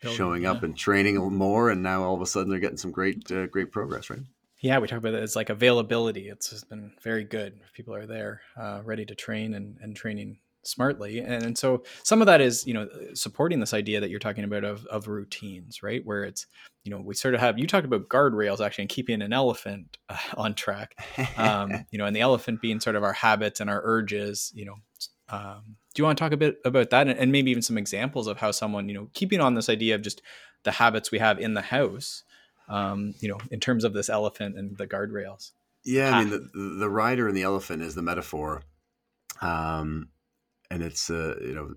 [0.00, 0.52] Building, showing yeah.
[0.52, 3.46] up and training more, and now all of a sudden they're getting some great uh,
[3.46, 4.20] great progress, right?
[4.60, 6.28] Yeah, we talk about it as like availability.
[6.28, 7.60] It's just been very good.
[7.72, 11.18] People are there, uh, ready to train and, and training smartly.
[11.20, 14.44] And, and, so some of that is, you know, supporting this idea that you're talking
[14.44, 16.04] about of, of routines, right?
[16.04, 16.46] Where it's,
[16.84, 19.98] you know, we sort of have, you talked about guardrails actually and keeping an elephant
[20.08, 20.96] uh, on track,
[21.36, 24.64] um, you know, and the elephant being sort of our habits and our urges, you
[24.64, 24.76] know,
[25.28, 27.78] um, do you want to talk a bit about that and, and maybe even some
[27.78, 30.22] examples of how someone, you know, keeping on this idea of just
[30.64, 32.24] the habits we have in the house,
[32.68, 35.52] um, you know, in terms of this elephant and the guardrails.
[35.84, 38.62] Yeah, I mean, the, the rider and the elephant is the metaphor,
[39.40, 40.08] um,
[40.70, 41.74] and it's uh, you know,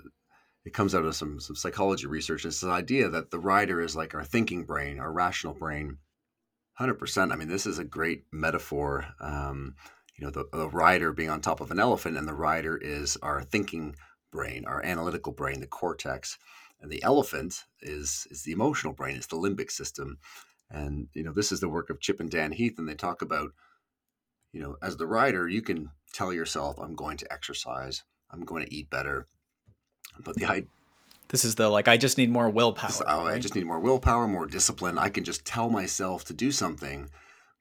[0.66, 2.46] it comes out of some some psychology research.
[2.46, 5.98] It's the idea that the rider is like our thinking brain, our rational brain.
[6.74, 7.32] Hundred percent.
[7.32, 9.06] I mean, this is a great metaphor.
[9.20, 9.76] Um,
[10.18, 13.18] you know, the, the rider being on top of an elephant, and the rider is
[13.22, 13.96] our thinking
[14.32, 16.38] brain, our analytical brain, the cortex,
[16.82, 19.16] and the elephant is is the emotional brain.
[19.16, 20.20] It's the limbic system
[20.74, 23.22] and, you know, this is the work of Chip and Dan Heath, and they talk
[23.22, 23.52] about,
[24.52, 28.66] you know, as the rider, you can tell yourself, I'm going to exercise, I'm going
[28.66, 29.28] to eat better.
[30.24, 30.66] But the
[31.30, 32.90] this is the like I just need more willpower.
[32.90, 33.36] This, oh, right?
[33.36, 34.98] I just need more willpower, more discipline.
[34.98, 37.10] I can just tell myself to do something.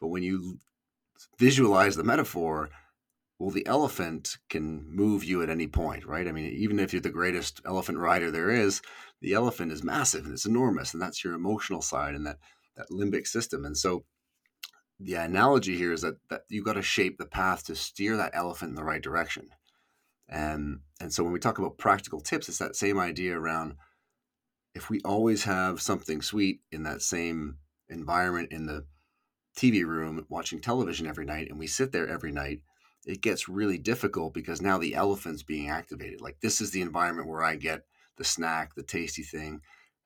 [0.01, 0.59] But when you
[1.39, 2.71] visualize the metaphor,
[3.39, 6.27] well, the elephant can move you at any point, right?
[6.27, 8.83] I mean, even if you're the greatest elephant rider there is,
[9.21, 12.39] the elephant is massive and it's enormous, and that's your emotional side, and that
[12.77, 13.65] that limbic system.
[13.65, 14.05] And so
[14.99, 18.33] the analogy here is that, that you got to shape the path to steer that
[18.35, 19.49] elephant in the right direction.
[20.33, 23.75] And, and so when we talk about practical tips, it's that same idea around
[24.75, 27.59] if we always have something sweet in that same
[27.91, 28.87] environment in the
[29.57, 32.63] TV room watching television every night and we sit there every night,
[33.05, 36.23] it gets really difficult because now the elephant's being activated.
[36.23, 37.85] Like this is the environment where I get
[38.17, 39.61] the snack, the tasty thing.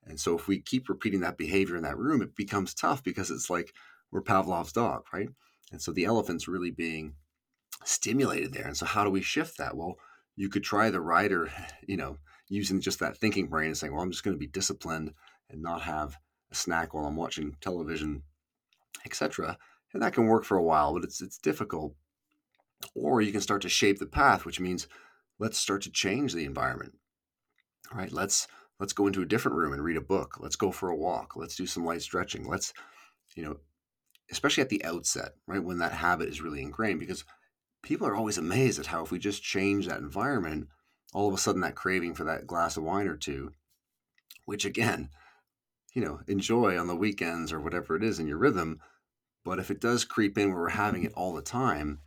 [0.04, 3.30] And so if we keep repeating that behavior in that room, it becomes tough because
[3.30, 3.72] it's like
[4.10, 5.28] we're Pavlov's dog, right?
[5.70, 7.14] And so the elephant's really being
[7.84, 8.66] stimulated there.
[8.66, 9.76] And so how do we shift that?
[9.76, 9.96] Well,
[10.36, 11.50] you could try the rider,
[11.86, 12.18] you know,
[12.48, 15.12] using just that thinking brain and saying, well, I'm just going to be disciplined
[15.50, 16.16] and not have
[16.50, 18.22] a snack while I'm watching television,
[19.04, 19.58] etc.
[19.92, 21.94] And that can work for a while, but it's it's difficult.
[22.94, 24.86] Or you can start to shape the path, which means
[25.38, 26.94] let's start to change the environment.
[27.90, 28.46] All right, let's
[28.78, 31.36] let's go into a different room and read a book let's go for a walk
[31.36, 32.72] let's do some light stretching let's
[33.34, 33.56] you know
[34.30, 37.24] especially at the outset right when that habit is really ingrained because
[37.86, 40.68] people are always amazed at how if we just change that environment
[41.14, 43.50] all of a sudden that craving for that glass of wine or two
[44.44, 45.08] which again
[45.94, 48.80] you know enjoy on the weekends or whatever it is in your rhythm
[49.44, 52.00] but if it does creep in where we're having it all the time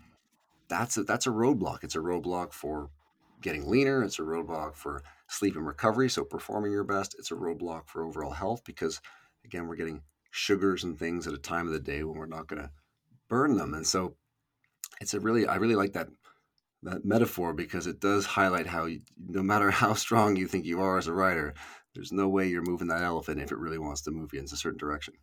[0.68, 2.90] that's a that's a roadblock it's a roadblock for
[3.42, 6.10] getting leaner it's a roadblock for sleep and recovery.
[6.10, 9.00] So performing your best, it's a roadblock for overall health because
[9.46, 12.48] again, we're getting sugars and things at a time of the day when we're not
[12.48, 12.72] going to
[13.30, 13.74] burn them.
[13.74, 14.16] And so
[15.00, 16.08] it's a really, I really like that
[16.84, 20.82] that metaphor because it does highlight how you, no matter how strong you think you
[20.82, 21.54] are as a rider,
[21.96, 24.46] there's no way you're moving that elephant if it really wants to move you in
[24.46, 25.16] a certain direction.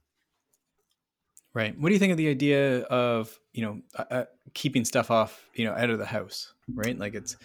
[1.54, 1.78] Right.
[1.78, 5.48] What do you think of the idea of you know uh, uh, keeping stuff off
[5.54, 6.52] you know out of the house?
[6.70, 6.98] Right.
[6.98, 7.38] Like it's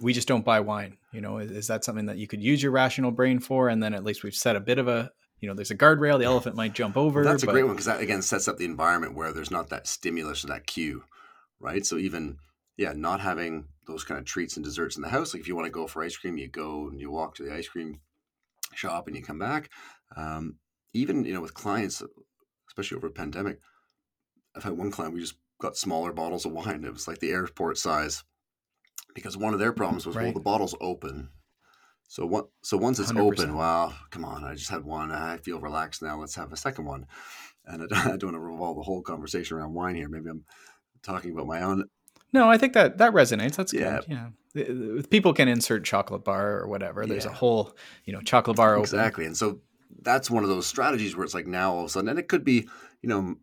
[0.00, 0.96] we just don't buy wine.
[1.10, 3.68] You know, is, is, that something that you could use your rational brain for?
[3.68, 6.20] And then at least we've set a bit of a you know there's a guardrail.
[6.20, 7.22] The elephant might jump over.
[7.22, 9.70] Well, that's a great one because that again sets up the environment where there's not
[9.70, 11.02] that stimulus or that cue.
[11.62, 11.86] Right.
[11.86, 12.38] So even
[12.76, 15.32] yeah, not having those kind of treats and desserts in the house.
[15.32, 17.44] Like if you want to go for ice cream, you go and you walk to
[17.44, 18.00] the ice cream
[18.74, 19.70] shop and you come back.
[20.16, 20.56] Um,
[20.92, 22.02] even you know with clients
[22.68, 23.58] especially over a pandemic.
[24.56, 26.84] I've had one client we just got smaller bottles of wine.
[26.84, 28.24] It was like the airport size
[29.14, 30.24] because one of their problems was right.
[30.24, 31.28] well the bottle's open.
[32.08, 32.48] So what?
[32.62, 33.20] So once it's 100%.
[33.20, 34.44] open, wow, come on!
[34.44, 35.12] I just had one.
[35.12, 36.18] I feel relaxed now.
[36.18, 37.06] Let's have a second one.
[37.64, 40.08] And I don't, want to revolve the whole conversation around wine here.
[40.08, 40.44] Maybe I'm
[41.02, 41.84] talking about my own.
[42.32, 43.56] No, I think that that resonates.
[43.56, 44.00] That's yeah.
[44.06, 44.32] good.
[44.54, 47.06] Yeah, people can insert chocolate bar or whatever.
[47.06, 47.30] There's yeah.
[47.30, 48.82] a whole, you know, chocolate bar open.
[48.82, 49.60] Exactly, and so
[50.00, 52.28] that's one of those strategies where it's like now all of a sudden, and it
[52.28, 52.68] could be,
[53.02, 53.36] you know,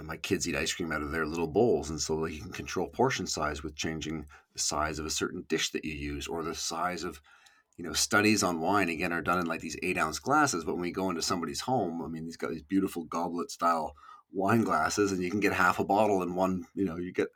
[0.00, 2.86] my kids eat ice cream out of their little bowls, and so you can control
[2.86, 6.54] portion size with changing the size of a certain dish that you use, or the
[6.54, 7.20] size of,
[7.76, 10.64] you know, studies on wine again are done in like these eight ounce glasses.
[10.64, 13.94] But when we go into somebody's home, I mean, these got these beautiful goblet style
[14.32, 17.28] wine glasses and you can get half a bottle in one you know you get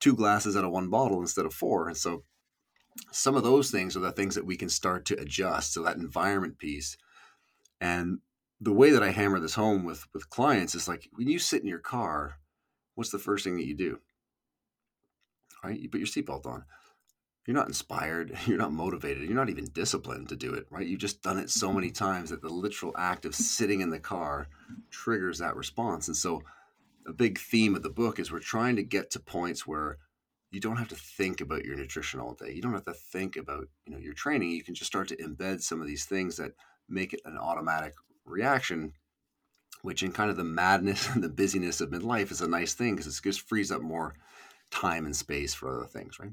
[0.00, 1.86] two glasses out of one bottle instead of four.
[1.86, 2.24] And so
[3.12, 5.96] some of those things are the things that we can start to adjust so that
[5.96, 6.96] environment piece.
[7.80, 8.18] And
[8.62, 11.62] the way that i hammer this home with with clients is like when you sit
[11.62, 12.36] in your car
[12.94, 14.00] what's the first thing that you do?
[15.64, 15.78] Right?
[15.78, 16.64] You put your seatbelt on
[17.50, 20.86] you're not inspired, you're not motivated, you're not even disciplined to do it, right?
[20.86, 22.04] You've just done it so many mm-hmm.
[22.04, 24.46] times that the literal act of sitting in the car
[24.92, 26.06] triggers that response.
[26.06, 26.42] And so,
[27.08, 29.98] a big theme of the book is we're trying to get to points where
[30.52, 32.52] you don't have to think about your nutrition all day.
[32.52, 34.50] You don't have to think about, you know, your training.
[34.50, 36.52] You can just start to embed some of these things that
[36.88, 38.92] make it an automatic reaction,
[39.82, 42.94] which in kind of the madness and the busyness of midlife is a nice thing
[42.94, 44.14] because it just frees up more
[44.70, 46.30] time and space for other things, right?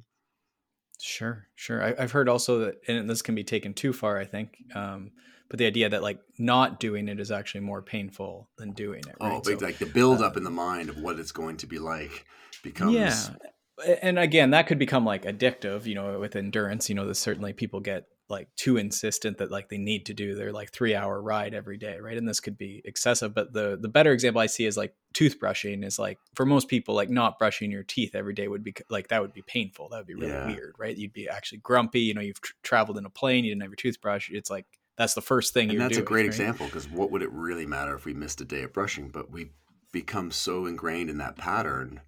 [0.99, 1.83] Sure, sure.
[1.83, 4.57] I, have heard also that, and this can be taken too far, I think.
[4.75, 5.11] Um,
[5.49, 9.15] but the idea that like not doing it is actually more painful than doing it.
[9.21, 9.31] Right?
[9.33, 11.67] Oh, so, like the build up uh, in the mind of what it's going to
[11.67, 12.25] be like
[12.63, 12.93] becomes.
[12.93, 15.85] Yeah, and again, that could become like addictive.
[15.85, 19.69] You know, with endurance, you know, there's certainly people get like too insistent that like
[19.69, 22.17] they need to do their like three hour ride every day right?
[22.17, 25.83] And this could be excessive but the the better example i see is like toothbrushing
[25.83, 29.07] is like for most people like not brushing your teeth every day would be like
[29.07, 29.89] that would be painful.
[29.89, 30.45] That would be really yeah.
[30.45, 30.95] weird right?
[30.95, 33.71] You'd be actually grumpy you know you've tr- traveled in a plane you didn't have
[33.71, 34.29] your toothbrush.
[34.29, 36.27] It's like that's the first thing and that's doing, a great right?
[36.27, 39.09] example because what would it really matter if we missed a day of brushing?
[39.09, 39.51] But we
[39.91, 42.01] become so ingrained in that pattern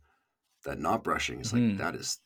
[0.65, 1.77] that not brushing is like mm.
[1.79, 2.19] that is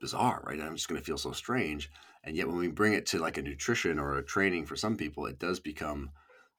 [0.00, 0.60] bizarre right?
[0.60, 1.90] I'm just going to feel so strange
[2.24, 4.96] and yet when we bring it to like a nutrition or a training for some
[4.96, 6.10] people it does become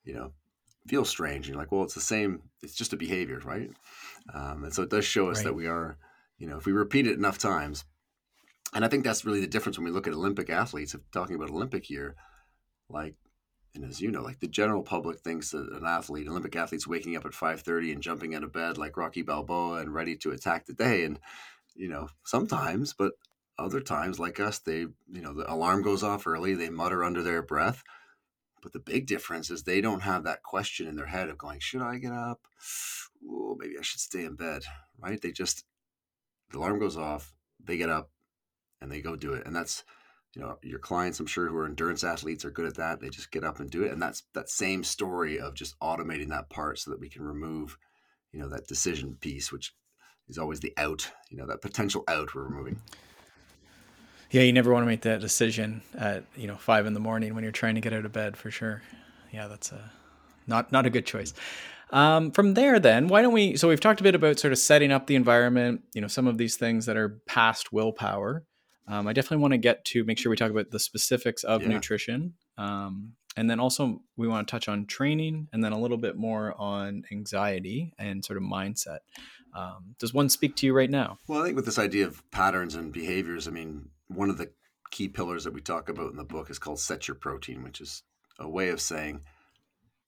[0.03, 0.31] you know
[0.87, 1.45] feel strange.
[1.45, 3.69] And you're like well it's the same it's just a behavior right?
[4.33, 5.45] Um, and so it does show us right.
[5.45, 5.97] that we are
[6.37, 7.85] you know if we repeat it enough times
[8.73, 11.35] and i think that's really the difference when we look at olympic athletes if talking
[11.35, 12.15] about olympic year
[12.89, 13.15] like
[13.75, 17.15] and as you know like the general public thinks that an athlete olympic athletes waking
[17.15, 20.65] up at 5.30 and jumping out of bed like rocky balboa and ready to attack
[20.65, 21.05] the day.
[21.05, 21.19] And
[21.75, 23.13] you know sometimes but
[23.57, 27.21] other times, like us, they, you know, the alarm goes off early, they mutter under
[27.21, 27.83] their breath.
[28.61, 31.59] But the big difference is they don't have that question in their head of going,
[31.59, 32.41] should I get up?
[33.27, 34.63] Oh, maybe I should stay in bed,
[34.99, 35.19] right?
[35.19, 35.65] They just,
[36.51, 37.33] the alarm goes off,
[37.63, 38.11] they get up
[38.79, 39.45] and they go do it.
[39.45, 39.83] And that's,
[40.35, 42.99] you know, your clients, I'm sure, who are endurance athletes are good at that.
[42.99, 43.91] They just get up and do it.
[43.91, 47.77] And that's that same story of just automating that part so that we can remove,
[48.31, 49.73] you know, that decision piece, which
[50.29, 52.79] is always the out, you know, that potential out we're removing.
[54.31, 57.35] Yeah, you never want to make that decision at you know five in the morning
[57.35, 58.81] when you're trying to get out of bed for sure.
[59.31, 59.91] Yeah, that's a
[60.47, 61.33] not not a good choice.
[61.91, 63.57] Um, from there, then why don't we?
[63.57, 65.81] So we've talked a bit about sort of setting up the environment.
[65.93, 68.45] You know, some of these things that are past willpower.
[68.87, 71.61] Um, I definitely want to get to make sure we talk about the specifics of
[71.61, 71.69] yeah.
[71.69, 72.33] nutrition.
[72.57, 76.17] Um, and then also we want to touch on training and then a little bit
[76.17, 78.99] more on anxiety and sort of mindset.
[79.55, 81.17] Um, does one speak to you right now?
[81.27, 84.51] Well, I think with this idea of patterns and behaviors, I mean, one of the
[84.91, 87.81] key pillars that we talk about in the book is called set your protein, which
[87.81, 88.03] is
[88.39, 89.21] a way of saying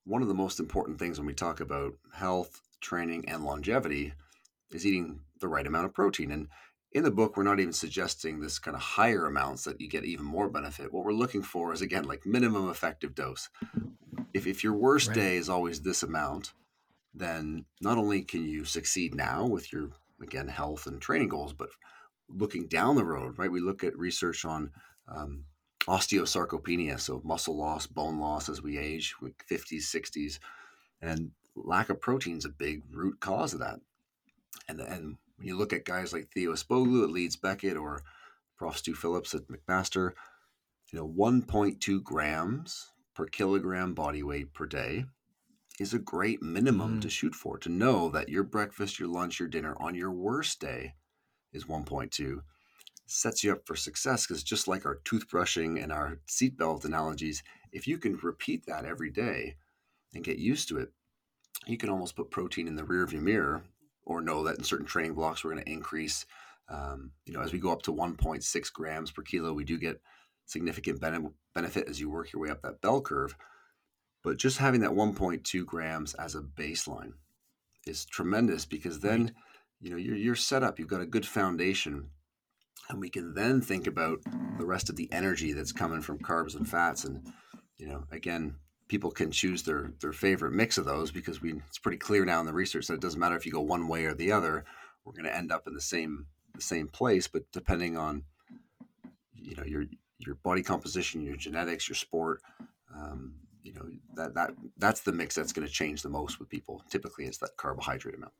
[0.06, 4.14] one of the most important things when we talk about health, training, and longevity
[4.72, 6.32] is eating the right amount of protein.
[6.32, 6.48] And
[6.92, 10.06] in the book, we're not even suggesting this kind of higher amounts that you get
[10.06, 10.94] even more benefit.
[10.94, 13.50] What we're looking for is, again, like minimum effective dose.
[14.34, 15.16] If, if your worst right.
[15.16, 16.54] day is always this amount,
[17.14, 19.90] then not only can you succeed now with your,
[20.22, 21.70] again, health and training goals, but
[22.36, 23.52] looking down the road, right?
[23.52, 24.72] We look at research on
[25.08, 25.46] um,
[25.88, 30.40] osteosarcopenia, so muscle loss, bone loss as we age, like 50s, 60s,
[31.02, 33.80] and lack of protein is a big root cause of that.
[34.68, 38.02] And and when you look at guys like Theo Ispoglou at Leeds Beckett or
[38.58, 38.78] Prof.
[38.78, 40.12] Stu Phillips at McMaster,
[40.92, 45.06] you know, 1.2 grams per kilogram body weight per day
[45.80, 47.02] is a great minimum mm.
[47.02, 47.58] to shoot for.
[47.58, 50.94] To know that your breakfast, your lunch, your dinner on your worst day
[51.54, 52.42] is 1.2
[53.06, 57.88] sets you up for success because just like our toothbrushing and our seatbelt analogies, if
[57.88, 59.56] you can repeat that every day
[60.14, 60.90] and get used to it,
[61.66, 63.64] you can almost put protein in the rear view mirror
[64.06, 66.26] or know that in certain training blocks we're going to increase.
[66.70, 70.02] Um, you know, as we go up to 1.6 grams per kilo, we do get
[70.46, 71.02] significant
[71.54, 73.36] benefit as you work your way up that bell curve.
[74.24, 77.14] But just having that 1.2 grams as a baseline
[77.86, 79.24] is tremendous because then.
[79.26, 79.34] Right
[79.84, 82.10] you know you're, you're set up you've got a good foundation
[82.90, 84.20] and we can then think about
[84.58, 87.32] the rest of the energy that's coming from carbs and fats and
[87.78, 88.56] you know again
[88.88, 92.40] people can choose their their favorite mix of those because we it's pretty clear now
[92.40, 94.64] in the research that it doesn't matter if you go one way or the other
[95.06, 96.26] we're going to end up in the same
[96.56, 98.24] the same place but depending on
[99.36, 99.86] you know your
[100.18, 102.42] your body composition your genetics your sport
[102.96, 106.50] um, you know that that that's the mix that's going to change the most with
[106.50, 106.84] people.
[106.90, 108.34] Typically, it's that carbohydrate amount.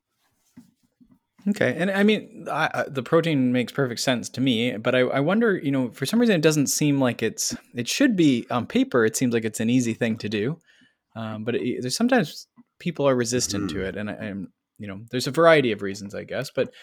[1.50, 5.20] Okay, and I mean, I, the protein makes perfect sense to me, but I, I,
[5.20, 7.54] wonder, you know, for some reason, it doesn't seem like it's.
[7.76, 9.04] It should be on paper.
[9.04, 10.60] It seems like it's an easy thing to do,
[11.18, 12.48] um, but it, there's sometimes
[12.80, 13.78] people are resistant mm-hmm.
[13.78, 16.74] to it, and I, am you know, there's a variety of reasons, I guess, but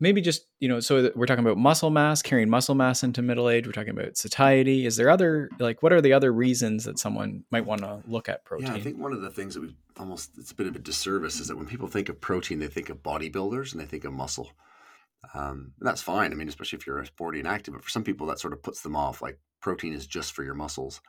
[0.00, 3.48] maybe just you know so we're talking about muscle mass carrying muscle mass into middle
[3.48, 4.86] age we're talking about satiety.
[4.86, 8.28] Is there other like what are the other reasons that someone might want to look
[8.28, 10.66] at protein yeah i think one of the things that we almost it's a bit
[10.66, 13.80] of a disservice is that when people think of protein they think of bodybuilders and
[13.80, 14.50] they think of muscle.
[15.34, 16.32] Um, and that's fine.
[16.32, 18.52] I mean especially if you're a sporty and active but for some people that sort
[18.52, 21.00] of puts them off like protein is just for your muscles.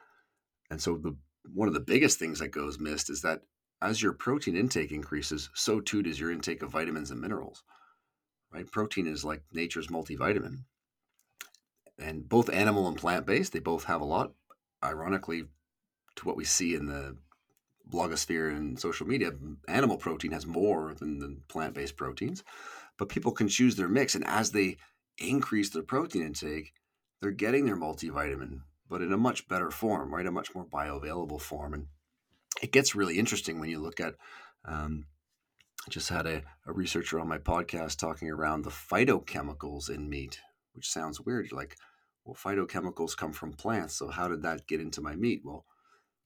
[0.71, 1.15] And so the
[1.53, 3.41] one of the biggest things that goes missed is that
[3.81, 7.63] as your protein intake increases so too does your intake of vitamins and minerals
[8.53, 8.69] right?
[8.71, 10.63] Protein is like nature's multivitamin.
[11.97, 14.31] And both animal and plant based, they both have a lot.
[14.83, 15.43] Ironically,
[16.15, 17.17] to what we see in the
[17.89, 19.31] blogosphere and social media,
[19.67, 22.43] animal protein has more than the plant based proteins.
[22.97, 24.15] But people can choose their mix.
[24.15, 24.77] And as they
[25.17, 26.73] increase their protein intake,
[27.21, 30.25] they're getting their multivitamin, but in a much better form, right?
[30.25, 31.73] A much more bioavailable form.
[31.73, 31.87] And
[32.61, 34.15] it gets really interesting when you look at
[34.65, 35.05] um,
[35.87, 40.39] I just had a, a researcher on my podcast talking around the phytochemicals in meat,
[40.73, 41.49] which sounds weird.
[41.49, 41.77] You're like,
[42.25, 43.95] well, phytochemicals come from plants.
[43.95, 45.41] So how did that get into my meat?
[45.43, 45.65] Well,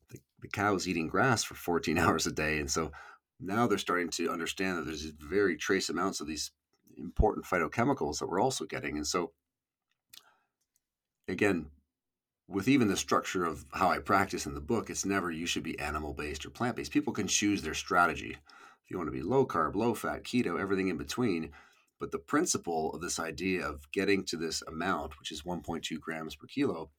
[0.09, 2.59] the, the cow's eating grass for 14 hours a day.
[2.59, 2.91] And so
[3.39, 6.51] now they're starting to understand that there's very trace amounts of these
[6.97, 8.97] important phytochemicals that we're also getting.
[8.97, 9.31] And so,
[11.27, 11.67] again,
[12.47, 15.63] with even the structure of how I practice in the book, it's never you should
[15.63, 16.91] be animal based or plant based.
[16.91, 18.37] People can choose their strategy
[18.83, 21.51] if you want to be low carb, low fat, keto, everything in between.
[21.99, 26.35] But the principle of this idea of getting to this amount, which is 1.2 grams
[26.35, 26.89] per kilo,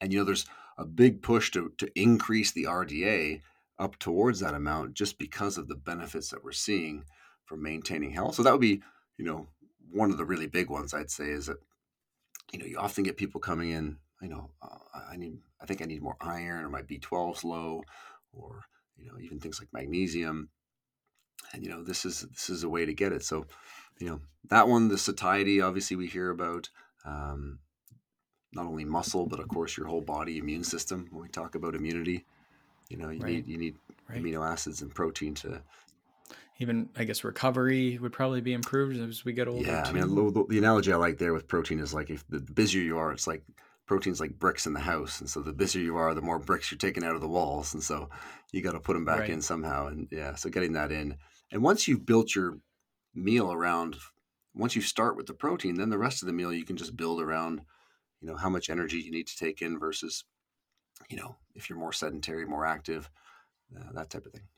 [0.00, 0.46] and you know, there's
[0.78, 3.40] a big push to, to increase the RDA
[3.78, 7.04] up towards that amount just because of the benefits that we're seeing
[7.44, 8.36] from maintaining health.
[8.36, 8.82] So that would be,
[9.18, 9.48] you know,
[9.90, 11.58] one of the really big ones I'd say is that,
[12.52, 15.82] you know, you often get people coming in, you know, uh, I need, I think
[15.82, 17.82] I need more iron or my B12's low
[18.32, 18.62] or,
[18.96, 20.48] you know, even things like magnesium
[21.52, 23.46] and you know this is this is a way to get it so
[23.98, 26.68] you know that one the satiety obviously we hear about
[27.04, 27.58] um,
[28.52, 31.74] not only muscle but of course your whole body immune system when we talk about
[31.74, 32.24] immunity
[32.88, 33.32] you know you right.
[33.32, 33.76] need you need
[34.08, 34.22] right.
[34.22, 35.62] amino acids and protein to
[36.58, 39.90] even i guess recovery would probably be improved as we get older yeah too.
[39.90, 42.82] i mean the, the, analogy i like there with protein is like if the busier
[42.82, 43.42] you are it's like
[43.86, 46.70] protein's like bricks in the house and so the busier you are the more bricks
[46.70, 48.08] you're taking out of the walls and so
[48.52, 49.30] you got to put them back right.
[49.30, 51.16] in somehow and yeah so getting that in
[51.52, 52.58] and once you've built your
[53.14, 53.96] meal around,
[54.54, 56.96] once you start with the protein, then the rest of the meal you can just
[56.96, 57.60] build around,
[58.20, 60.24] you know, how much energy you need to take in versus,
[61.08, 63.10] you know, if you're more sedentary, more active,
[63.76, 64.48] uh, that type of thing.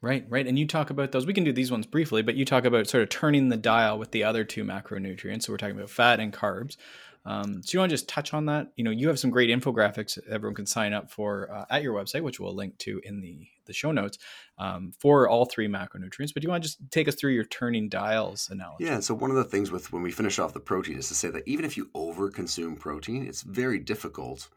[0.00, 0.46] Right, right.
[0.46, 1.26] And you talk about those.
[1.26, 3.98] We can do these ones briefly, but you talk about sort of turning the dial
[3.98, 5.44] with the other two macronutrients.
[5.44, 6.76] So we're talking about fat and carbs.
[7.24, 8.72] Um, so you want to just touch on that?
[8.76, 11.94] You know, you have some great infographics everyone can sign up for uh, at your
[11.94, 14.18] website, which we'll link to in the the show notes
[14.58, 16.34] um, for all three macronutrients.
[16.34, 18.84] But do you want to just take us through your turning dials analogy?
[18.84, 18.98] Yeah.
[18.98, 21.30] So one of the things with when we finish off the protein is to say
[21.30, 24.48] that even if you over consume protein, it's very difficult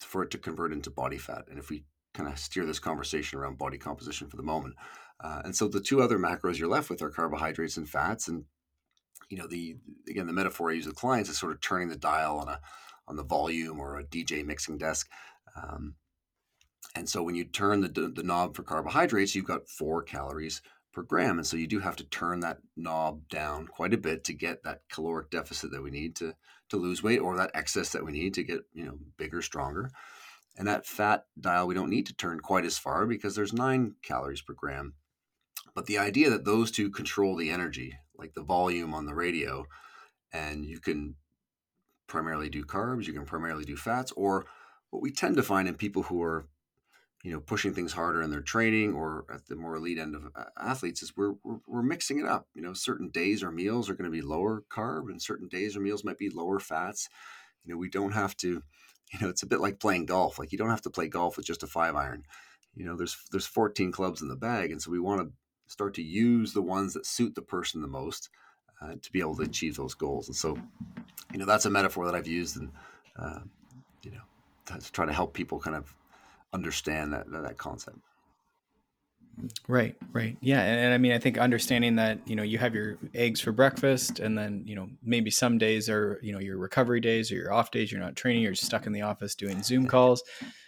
[0.00, 1.44] for it to convert into body fat.
[1.50, 4.74] And if we kind of steer this conversation around body composition for the moment.
[5.22, 8.26] Uh, and so the two other macros you're left with are carbohydrates and fats.
[8.28, 8.44] And
[9.28, 9.76] you know, the
[10.08, 12.60] again the metaphor I use with clients is sort of turning the dial on a
[13.08, 15.08] on the volume or a DJ mixing desk.
[15.56, 15.94] Um,
[16.94, 20.62] and so when you turn the, the knob for carbohydrates, you've got four calories
[20.92, 21.38] per gram.
[21.38, 24.64] And so you do have to turn that knob down quite a bit to get
[24.64, 26.34] that caloric deficit that we need to,
[26.70, 29.90] to lose weight or that excess that we need to get, you know, bigger, stronger.
[30.56, 33.96] And that fat dial, we don't need to turn quite as far because there's nine
[34.02, 34.94] calories per gram.
[35.74, 39.66] But the idea that those two control the energy, like the volume on the radio,
[40.32, 41.16] and you can
[42.06, 44.46] primarily do carbs, you can primarily do fats, or
[44.90, 46.46] what we tend to find in people who are,
[47.22, 50.26] you know, pushing things harder in their training or at the more elite end of
[50.36, 52.46] uh, athletes is we're, we're, we're mixing it up.
[52.54, 55.76] You know, certain days or meals are going to be lower carb, and certain days
[55.76, 57.08] or meals might be lower fats.
[57.64, 58.62] You know, we don't have to.
[59.12, 60.36] You know, it's a bit like playing golf.
[60.36, 62.24] Like you don't have to play golf with just a five iron.
[62.74, 65.32] You know, there's there's 14 clubs in the bag, and so we want to
[65.66, 68.30] start to use the ones that suit the person the most
[68.80, 70.28] uh, to be able to achieve those goals.
[70.28, 70.58] And so,
[71.32, 72.70] you know, that's a metaphor that I've used and,
[73.18, 73.40] uh,
[74.02, 75.94] you know, to try to help people kind of
[76.52, 77.98] understand that, that, concept.
[79.68, 80.36] Right, right.
[80.40, 80.62] Yeah.
[80.62, 83.52] And, and, I mean, I think understanding that, you know, you have your eggs for
[83.52, 87.34] breakfast and then, you know, maybe some days are, you know, your recovery days or
[87.34, 90.22] your off days, you're not training, you're stuck in the office doing Zoom calls.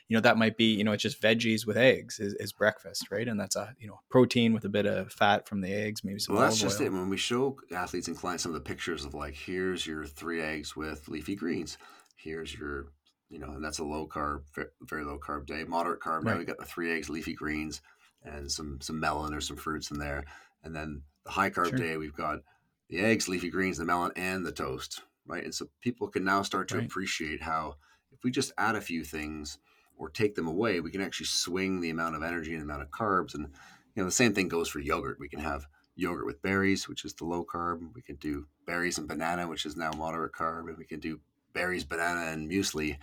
[0.09, 3.11] You know, that might be, you know, it's just veggies with eggs is, is breakfast,
[3.11, 3.29] right?
[3.29, 6.19] And that's a, you know, protein with a bit of fat from the eggs, maybe
[6.19, 6.81] some Well, that's just oil.
[6.81, 6.93] it.
[6.93, 10.43] When we show athletes and clients some of the pictures of like, here's your three
[10.43, 11.79] eggs with leafy greens,
[12.17, 12.93] here's your,
[13.31, 14.45] you know, and that's a low carb,
[14.83, 16.25] very low carb day, moderate carb.
[16.25, 16.39] Now Right.
[16.39, 17.81] we got the three eggs, leafy greens,
[18.23, 20.25] and some some melon or some fruits in there,
[20.63, 21.77] and then the high carb Sure.
[21.77, 22.41] day we've got
[22.89, 25.45] the eggs, leafy greens, the melon, and the toast, right?
[25.45, 26.79] And so people can now start to Right.
[26.79, 27.77] appreciate how
[28.11, 29.59] if we just add a few things
[29.99, 32.91] or take them away, we can actually swing the amount of energy and amount of
[32.91, 33.35] carbs.
[33.35, 33.49] And
[33.95, 35.19] you know, the same thing goes for yogurt.
[35.19, 37.93] We can have yogurt with berries, which is the low carb.
[37.95, 41.21] We can do berries and banana, which is now moderate carb, and we can do
[41.53, 42.99] berries, banana, and muesli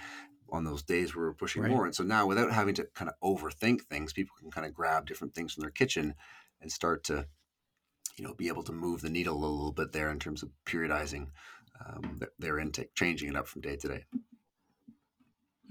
[0.49, 1.71] on those days where we're pushing Right.
[1.71, 1.85] more.
[1.85, 5.05] And so now, without having to kind of overthink things, people can kind of grab
[5.05, 6.15] different things from their kitchen
[6.61, 7.27] and start to,
[8.17, 10.51] you know, be able to move the needle a little bit there in terms of
[10.65, 11.27] periodizing
[11.85, 14.05] um, their intake, changing it up from day to day.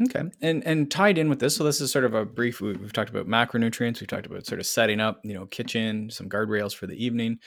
[0.03, 2.61] Okay, and and tied in with this, so this is sort of a brief.
[2.61, 4.01] we- We've talked about macronutrients.
[4.01, 7.39] We've talked about sort of setting up, you know, kitchen, some guardrails for the evening.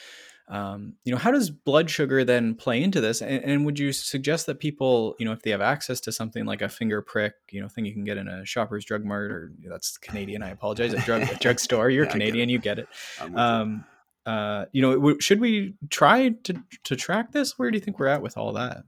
[0.50, 3.22] Um, you know, how does blood sugar then play into this?
[3.22, 6.46] And, and would you suggest that people, you know, if they have access to something
[6.46, 9.30] like a finger prick, you know, thing you can get in a Shoppers Drug Mart
[9.30, 11.90] or that's Canadian, I apologize, a drug a drugstore.
[11.90, 12.88] You're Yeah, I get Canadian, you get it.
[13.36, 13.84] Um,
[14.26, 17.60] uh, you know, w- should we try to to track this?
[17.60, 18.84] Where do you think we're at with all that?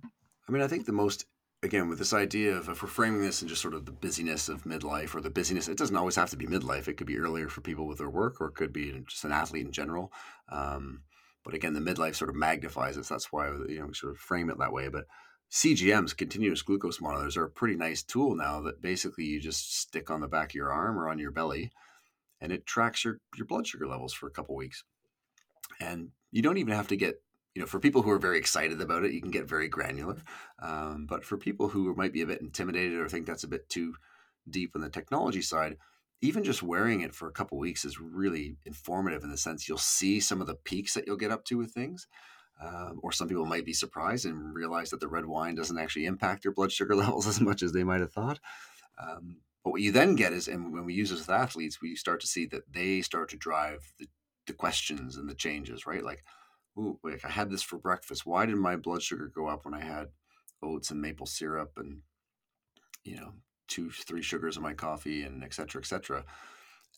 [0.47, 1.25] I mean, I think the most
[1.61, 4.47] again with this idea of if we're framing this in just sort of the busyness
[4.47, 6.87] of midlife or the busyness, it doesn't always have to be midlife.
[6.87, 9.31] It could be earlier for people with their work, or it could be just an
[9.31, 10.11] athlete in general.
[10.49, 11.01] Um,
[11.43, 13.05] but again, the midlife sort of magnifies it.
[13.05, 14.87] So that's why you know we sort of frame it that way.
[14.87, 15.05] But
[15.51, 20.09] CGMs, continuous glucose monitors, are a pretty nice tool now that basically you just stick
[20.09, 21.71] on the back of your arm or on your belly,
[22.39, 24.83] and it tracks your your blood sugar levels for a couple weeks.
[25.81, 27.21] And you don't even have to get
[27.59, 30.15] you know, for people who are very excited about it, you can get very granular.
[30.59, 33.67] Um, but for people who might be a bit intimidated or think that's a bit
[33.67, 33.95] too
[34.49, 35.75] deep on the technology side,
[36.21, 39.77] even just wearing it for a couple weeks is really informative in the sense you'll
[39.77, 42.07] see some of the peaks that you'll get up to with things.
[42.63, 46.05] Um, or some people might be surprised and realize that the red wine doesn't actually
[46.05, 48.39] impact your blood sugar levels as much as they might have thought.
[48.97, 51.97] Um, but what you then get is, and when we use this with athletes, we
[51.97, 54.07] start to see that they start to drive the,
[54.47, 56.05] the questions and the changes, right?
[56.05, 56.23] Like,
[56.77, 58.25] ooh, like I had this for breakfast.
[58.25, 60.07] Why did my blood sugar go up when I had
[60.61, 62.01] oats and maple syrup and
[63.03, 63.33] you know
[63.67, 66.25] two, three sugars in my coffee and et cetera, et cetera?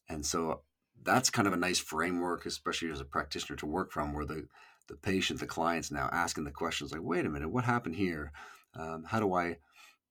[0.09, 0.61] And so
[1.03, 4.47] that's kind of a nice framework, especially as a practitioner, to work from, where the
[4.88, 8.32] the patient, the client's now asking the questions like, wait a minute, what happened here?
[8.76, 9.57] Um, how do I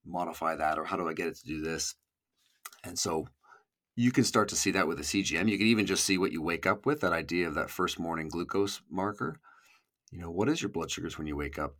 [0.05, 1.95] modify that, or how do I get it to do this?
[2.83, 3.27] And so
[3.95, 5.49] you can start to see that with a CGM.
[5.49, 7.99] You can even just see what you wake up with that idea of that first
[7.99, 9.39] morning glucose marker
[10.11, 11.75] you know what is your blood sugars when you wake up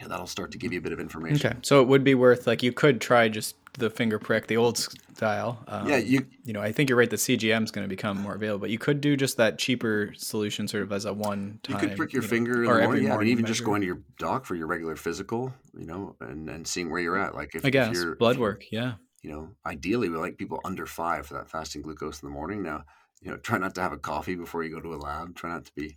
[0.00, 2.14] yeah that'll start to give you a bit of information Okay, so it would be
[2.14, 5.62] worth like you could try just the finger prick, the old style.
[5.68, 7.08] Um, yeah you you know, I think you're right.
[7.08, 10.12] The CGM is going to become more available, but you could do just that cheaper
[10.16, 11.80] solution, sort of as a one time.
[11.80, 13.46] you could prick your know, finger in or the every morning yeah, and morning even
[13.46, 13.64] just measure.
[13.66, 17.18] going to your doc for your regular physical you know and and seeing where you're
[17.18, 18.64] at like if, I if guess you're blood work.
[18.72, 18.94] Yeah.
[19.22, 22.62] you know ideally we like people under five for that fasting glucose in the morning
[22.62, 22.84] now
[23.22, 25.50] you know try not to have a coffee before you go to a lab try
[25.50, 25.96] not to be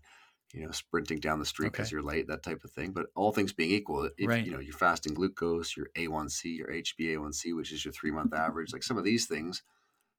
[0.54, 1.91] you know sprinting down the street because Okay.
[1.91, 4.45] you're late that type of thing but all things being equal if Right.
[4.45, 8.74] you know your fasting glucose your a1c your hba1c which is your three month average
[8.74, 9.64] like some of these things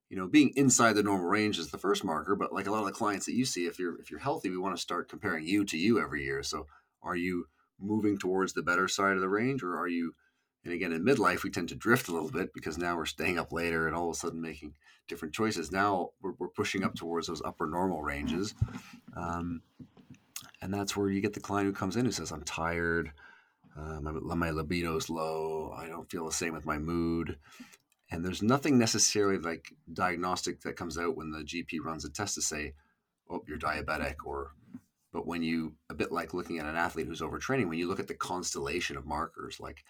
[0.09, 2.80] you know being inside the normal range is the first marker but like a lot
[2.80, 5.09] of the clients that you see if you're if you're healthy we want to start
[5.09, 6.66] comparing you to you every year so
[7.03, 7.47] are you
[7.80, 10.14] moving towards the better side of the range or are you
[10.64, 13.39] and again in midlife we tend to drift a little bit because now we're staying
[13.39, 14.74] up later and all of a sudden making
[15.09, 18.55] different choices now we're, we're pushing up towards those upper normal ranges
[19.16, 19.62] um,
[20.62, 23.12] and that's where you get the client who comes in who says i'm tired.
[23.76, 25.74] Uh, my, my libido's low.
[25.76, 27.38] I don't feel the same with my mood.
[28.10, 32.34] And there's nothing necessarily like diagnostic that comes out when the gp runs a test
[32.34, 32.74] to say
[33.30, 34.52] oh you're diabetic or
[35.12, 38.00] but when you a bit like looking at an athlete who's overtraining when you look
[38.00, 39.82] at the constellation of markers like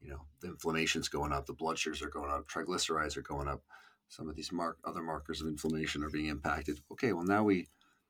[0.00, 3.46] you know the inflammation's going up the blood sugars are going up triglycerides are going
[3.46, 3.62] up
[4.08, 6.80] some of these mark other markers of inflammation are being impacted.
[6.90, 7.68] Okay well now we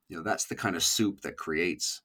[0.09, 2.01] you know that's the kind of soup that creates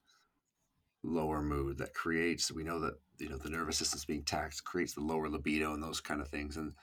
[1.04, 4.93] lower mood that creates we know that you know the nervous system's being taxed creates
[4.93, 6.58] the lower libido and those kind of things.
[6.58, 6.74] And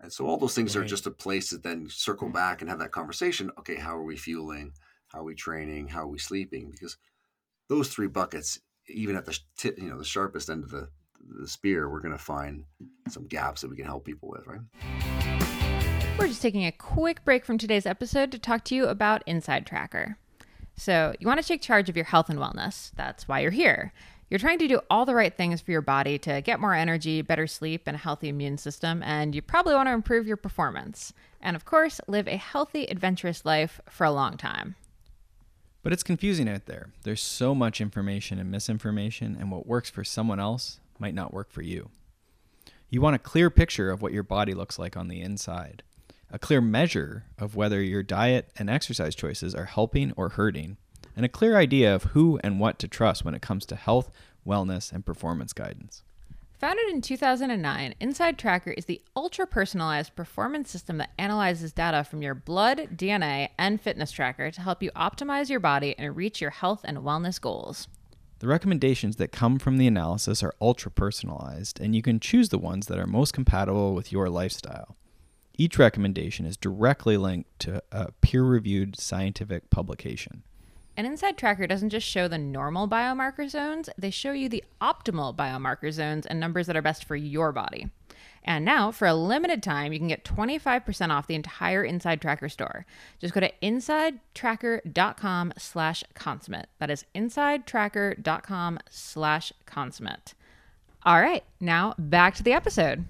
[0.00, 2.34] and so all those things are just a place to then circle mm-hmm.
[2.34, 4.72] back and have that conversation okay how are we fueling?
[5.08, 5.88] How are we training?
[5.88, 6.70] How are we sleeping?
[6.70, 6.96] Because
[7.68, 10.88] those three buckets even at the sh- tip, you know the sharpest end of the
[11.40, 12.64] the spear we're going to find
[13.08, 14.60] some gaps that we can help people with right?
[16.18, 20.16] We're just taking a quick break from today's episode to talk to you about InsideTracker.
[20.78, 22.92] So, you want to take charge of your health and wellness.
[22.94, 23.92] That's why you're here.
[24.30, 27.20] You're trying to do all the right things for your body to get more energy,
[27.20, 31.12] better sleep, and a healthy immune system, and you probably want to improve your performance.
[31.40, 34.76] And of course, live a healthy, adventurous life for a long time.
[35.82, 36.90] But it's confusing out there.
[37.02, 41.50] There's so much information and misinformation, and what works for someone else might not work
[41.50, 41.88] for you.
[42.88, 45.82] You want a clear picture of what your body looks like on the inside
[46.30, 50.76] a clear measure of whether your diet and exercise choices are helping or hurting,
[51.16, 54.10] and a clear idea of who and what to trust when it comes to health,
[54.46, 56.02] wellness, and performance guidance.
[56.58, 62.34] Founded in 2009, InsideTracker is the ultra personalized performance system that analyzes data from your
[62.34, 66.80] blood, DNA, and fitness tracker to help you optimize your body and reach your health
[66.82, 67.86] and wellness goals.
[68.40, 72.58] The recommendations that come from the analysis are ultra personalized, and you can choose the
[72.58, 74.96] ones that are most compatible with your lifestyle.
[75.60, 80.44] Each recommendation is directly linked to a peer reviewed scientific publication.
[80.96, 85.92] An InsideTracker doesn't just show the normal biomarker zones, they show you the optimal biomarker
[85.92, 87.90] zones and numbers that are best for your body.
[88.44, 92.86] And now, for a limited time, you can get 25% off the entire InsideTracker store.
[93.18, 96.68] Just go to insidetracker.com slash consummate.
[96.78, 100.34] That is insidetracker.com slash consummate.
[101.04, 103.04] All right, now back to the episode.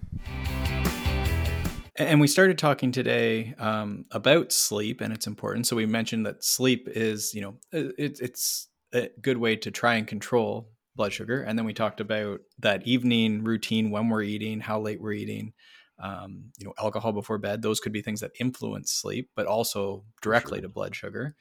[1.99, 5.69] And we started talking today um, about sleep and its importance.
[5.69, 9.97] So we mentioned that sleep is, you know, it, it's a good way to try
[9.97, 11.43] and control blood sugar.
[11.43, 15.55] And then we talked about that evening routine when we're eating, how late we're eating,
[16.01, 17.63] um, you know, alcohol before bed.
[17.63, 20.69] Those could be things that influence sleep, but also directly sure.
[20.69, 21.35] to blood sugar.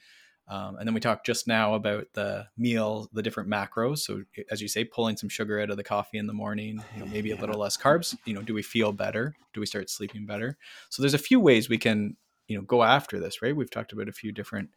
[0.50, 4.00] Um, and then we talked just now about the meal, the different macros.
[4.00, 7.02] So as you say, pulling some sugar out of the coffee in the morning, you
[7.02, 7.36] know, maybe yeah.
[7.36, 8.16] a little less carbs.
[8.26, 9.36] You know, do we feel better?
[9.54, 10.58] Do we start sleeping better?
[10.90, 12.16] So there's a few ways we can,
[12.48, 13.56] you know, go after this, right?
[13.56, 14.70] We've talked about a few different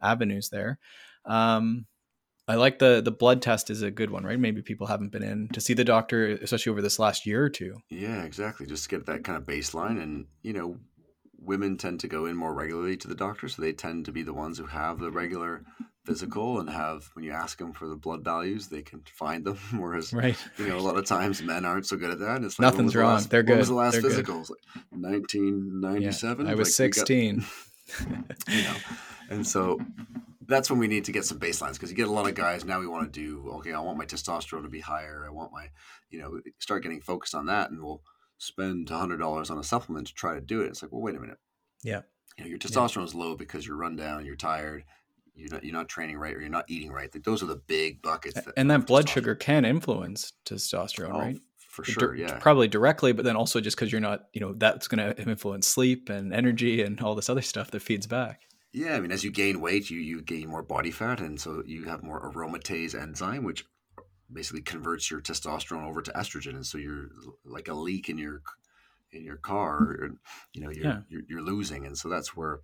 [0.00, 0.78] avenues there.
[1.24, 1.86] Um,
[2.48, 4.38] I like the the blood test is a good one, right?
[4.38, 7.50] Maybe people haven't been in to see the doctor, especially over this last year or
[7.50, 7.78] two.
[7.90, 8.66] Yeah, exactly.
[8.66, 10.78] Just get that kind of baseline, and you know,
[11.38, 14.22] women tend to go in more regularly to the doctor, so they tend to be
[14.22, 15.64] the ones who have the regular
[16.04, 19.58] physical and have when you ask them for the blood values, they can find them.
[19.76, 22.42] Whereas, right, you know, a lot of times men aren't so good at that.
[22.42, 23.14] it's like, nothing's the wrong.
[23.14, 23.52] Last, They're good.
[23.52, 24.38] When was the last They're physical?
[24.38, 26.46] Like Nineteen ninety seven.
[26.46, 27.44] I was like sixteen.
[27.98, 28.76] Got, you know,
[29.30, 29.78] and so
[30.48, 32.64] that's when we need to get some baselines because you get a lot of guys
[32.64, 35.52] now we want to do okay i want my testosterone to be higher i want
[35.52, 35.66] my
[36.10, 38.02] you know start getting focused on that and we'll
[38.38, 41.20] spend $100 on a supplement to try to do it it's like well wait a
[41.20, 41.38] minute
[41.82, 42.02] yeah.
[42.36, 44.84] You know, your testosterone is low because you're run down, you're tired,
[45.34, 47.12] you're not, you're not training right, or you're not eating right.
[47.14, 48.34] Like those are the big buckets.
[48.34, 51.38] That and that blood sugar can influence testosterone, oh, right?
[51.56, 52.38] For sure, yeah.
[52.38, 55.66] Probably directly, but then also just because you're not, you know, that's going to influence
[55.66, 58.42] sleep and energy and all this other stuff that feeds back.
[58.72, 61.62] Yeah, I mean, as you gain weight, you you gain more body fat, and so
[61.64, 63.64] you have more aromatase enzyme, which
[64.32, 67.10] basically converts your testosterone over to estrogen, and so you're
[67.44, 68.42] like a leak in your
[69.12, 70.10] in your car, or,
[70.52, 70.98] you know, you're, yeah.
[71.08, 72.60] you're, you're losing, and so that's where,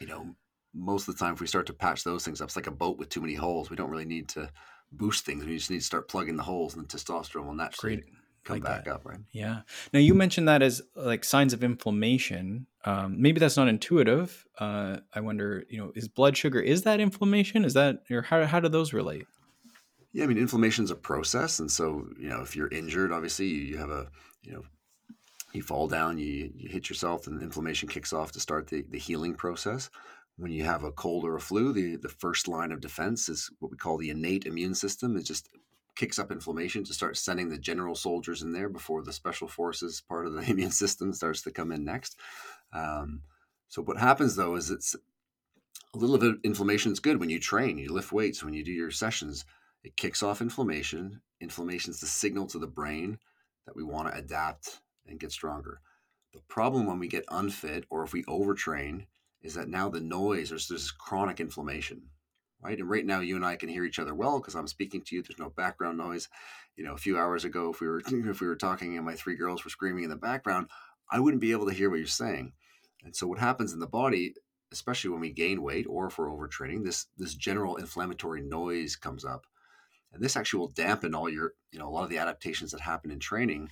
[0.00, 0.34] you know,
[0.74, 2.72] most of the time if we start to patch those things up, it's like a
[2.72, 3.70] boat with too many holes.
[3.70, 4.50] We don't really need to
[4.90, 5.44] boost things.
[5.44, 8.08] We just need to start plugging the holes, and the testosterone will naturally Great.
[8.44, 8.94] come like back that.
[8.94, 9.20] up, right?
[9.32, 9.60] Yeah.
[9.92, 12.66] Now you mentioned that as like signs of inflammation.
[12.84, 14.44] Um, maybe that's not intuitive.
[14.58, 17.64] Uh, I wonder, you know, is blood sugar is that inflammation?
[17.64, 19.26] Is that or how how do those relate?
[20.12, 23.46] Yeah, I mean, inflammation is a process, and so you know, if you're injured, obviously
[23.46, 24.08] you have a
[24.42, 24.62] you know
[25.52, 28.98] you fall down, you, you hit yourself, and inflammation kicks off to start the, the
[28.98, 29.90] healing process.
[30.36, 33.50] When you have a cold or a flu, the, the first line of defense is
[33.58, 35.16] what we call the innate immune system.
[35.16, 35.48] It just
[35.94, 40.02] kicks up inflammation to start sending the general soldiers in there before the special forces
[40.08, 42.18] part of the immune system starts to come in next.
[42.72, 43.22] Um,
[43.68, 44.96] so what happens though is it's
[45.94, 48.64] a little bit of inflammation is good when you train, you lift weights, when you
[48.64, 49.44] do your sessions,
[49.84, 51.22] it kicks off inflammation.
[51.40, 53.18] Inflammation is the signal to the brain
[53.66, 55.80] that we want to adapt and get stronger.
[56.32, 59.06] The problem when we get unfit or if we overtrain
[59.42, 62.02] is that now the noise, there's this chronic inflammation,
[62.62, 62.78] right?
[62.78, 65.16] And right now, you and I can hear each other well because I'm speaking to
[65.16, 65.22] you.
[65.22, 66.28] There's no background noise.
[66.76, 69.14] You know, a few hours ago, if we were if we were talking and my
[69.14, 70.68] three girls were screaming in the background,
[71.10, 72.52] I wouldn't be able to hear what you're saying.
[73.04, 74.34] And so, what happens in the body,
[74.72, 79.24] especially when we gain weight or if we're overtraining, this this general inflammatory noise comes
[79.24, 79.44] up,
[80.12, 82.80] and this actually will dampen all your, you know, a lot of the adaptations that
[82.80, 83.70] happen in training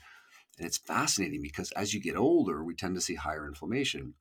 [0.61, 4.13] and it's fascinating because as you get older, we tend to see higher inflammation.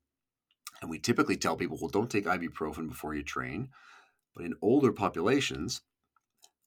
[0.81, 3.69] And we typically tell people, well, don't take ibuprofen before you train.
[4.33, 5.81] But in older populations,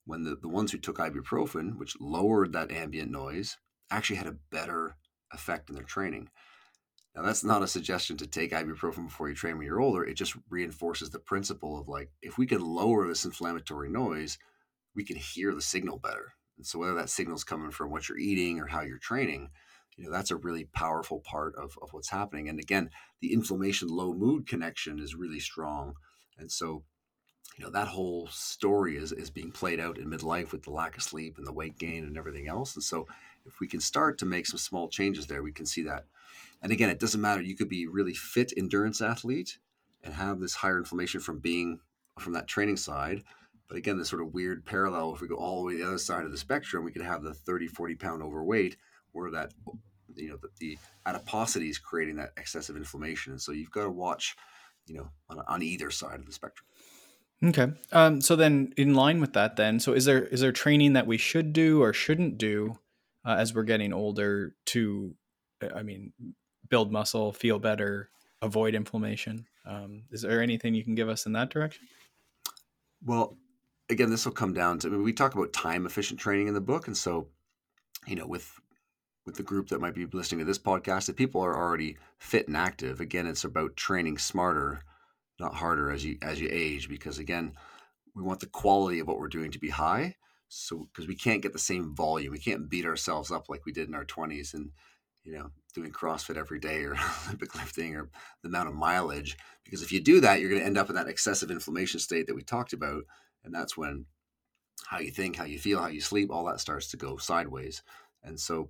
[0.05, 3.57] when the, the ones who took ibuprofen, which lowered that ambient noise,
[3.89, 4.97] actually had a better
[5.31, 6.29] effect in their training.
[7.15, 10.03] Now, that's not a suggestion to take ibuprofen before you train when you're older.
[10.03, 14.37] It just reinforces the principle of like, if we can lower this inflammatory noise,
[14.95, 16.33] we can hear the signal better.
[16.57, 19.49] And so, whether that signal's coming from what you're eating or how you're training,
[19.97, 22.49] you know, that's a really powerful part of, of what's happening.
[22.49, 22.89] And again,
[23.21, 25.93] the inflammation low mood connection is really strong.
[26.37, 26.83] And so,
[27.57, 30.97] you know, that whole story is, is being played out in midlife with the lack
[30.97, 32.75] of sleep and the weight gain and everything else.
[32.75, 33.07] And so,
[33.45, 36.05] if we can start to make some small changes there, we can see that
[36.63, 37.41] and again, it doesn't matter.
[37.41, 39.59] You could be really fit endurance athlete
[40.01, 41.81] and have this higher inflammation from being
[42.17, 43.23] from that training side.
[43.73, 45.87] But again, this sort of weird parallel, if we go all the way to the
[45.87, 48.77] other side of the spectrum, we could have the 30, 40 pound overweight
[49.13, 49.51] where that,
[50.13, 53.31] you know, the, the adiposity is creating that excessive inflammation.
[53.31, 54.35] And so you've got to watch,
[54.85, 56.67] you know, on, on either side of the spectrum.
[57.43, 57.73] Okay.
[57.91, 61.07] Um, so then, in line with that, then, so is there is there training that
[61.07, 62.77] we should do or shouldn't do
[63.25, 65.15] uh, as we're getting older to,
[65.75, 66.13] I mean,
[66.69, 69.47] build muscle, feel better, avoid inflammation.
[69.65, 71.87] Um, is there anything you can give us in that direction?
[73.03, 73.35] Well,
[73.89, 76.53] again, this will come down to I mean, we talk about time efficient training in
[76.53, 77.27] the book, and so
[78.07, 78.59] you know with
[79.25, 82.47] with the group that might be listening to this podcast, if people are already fit
[82.47, 84.81] and active, again, it's about training smarter,
[85.39, 87.53] not harder as you as you age, because again,
[88.15, 90.15] we want the quality of what we're doing to be high.
[90.49, 93.71] So because we can't get the same volume, we can't beat ourselves up like we
[93.71, 94.71] did in our twenties and
[95.23, 98.09] you know, doing CrossFit every day or Olympic lifting or
[98.41, 99.37] the amount of mileage.
[99.63, 102.27] Because if you do that, you're going to end up in that excessive inflammation state
[102.27, 103.03] that we talked about.
[103.43, 104.05] And that's when
[104.87, 107.83] how you think, how you feel, how you sleep, all that starts to go sideways.
[108.23, 108.69] And so,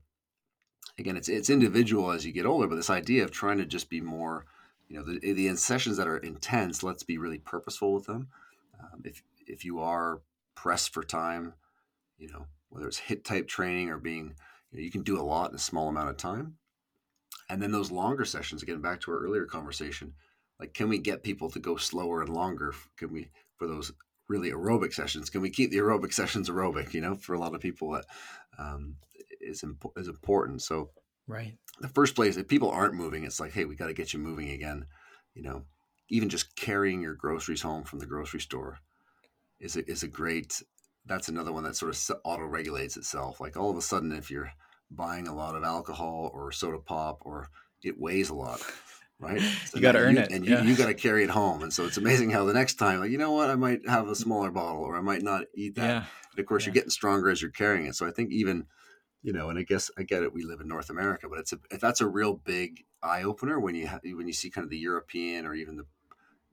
[0.98, 3.90] again, it's it's individual as you get older, but this idea of trying to just
[3.90, 4.46] be more,
[4.88, 8.28] you know, the, the sessions that are intense, let's be really purposeful with them.
[8.80, 10.22] Um, if if you are
[10.56, 11.54] pressed for time,
[12.18, 14.36] you know, whether it's hit type training or being
[14.72, 16.56] you, know, you can do a lot in a small amount of time.
[17.50, 20.14] And then those longer sessions, again, back to our earlier conversation,
[20.60, 22.74] like can we get people to go slower and longer?
[22.98, 23.92] Can we for those
[24.28, 25.30] really aerobic sessions?
[25.30, 26.94] Can we keep the aerobic sessions aerobic?
[26.94, 28.06] You know, for a lot of people that
[28.58, 28.96] um,
[29.42, 30.62] is imp- is important.
[30.62, 30.92] So,
[31.28, 34.14] right, the first place if people aren't moving, it's like, hey, we got to get
[34.14, 34.86] you moving again.
[35.34, 35.64] You know,
[36.10, 38.80] even just carrying your groceries home from the grocery store
[39.60, 40.62] is a, is a great.
[41.06, 43.42] That's another one that sort of auto regulates itself.
[43.42, 44.54] Like all of a sudden, if you're
[44.90, 47.50] buying a lot of alcohol or soda pop or
[47.84, 48.62] it weighs a lot
[49.20, 50.64] right so you got to earn you, it and you, yeah.
[50.64, 53.12] you got to carry it home and so it's amazing how the next time like
[53.12, 55.88] you know what i might have a smaller bottle or i might not eat that
[55.88, 56.06] yeah.
[56.32, 56.68] and of course yeah.
[56.68, 58.66] you're getting stronger as you're carrying it so i think even
[59.22, 61.54] you know and i guess i get it we live in north america but it's
[61.54, 64.70] a that's a real big eye opener when you ha- when you see kind of
[64.70, 65.86] the european or even the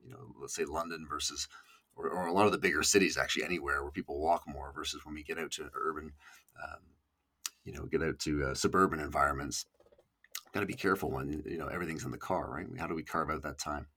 [0.03, 1.47] you know let's say london versus
[1.95, 5.05] or, or a lot of the bigger cities actually anywhere where people walk more versus
[5.05, 6.11] when we get out to urban
[6.63, 6.79] um,
[7.63, 9.65] you know get out to uh, suburban environments
[10.53, 12.67] got to be careful when you know everything's in the car right?
[12.77, 13.87] How do we carve out that time?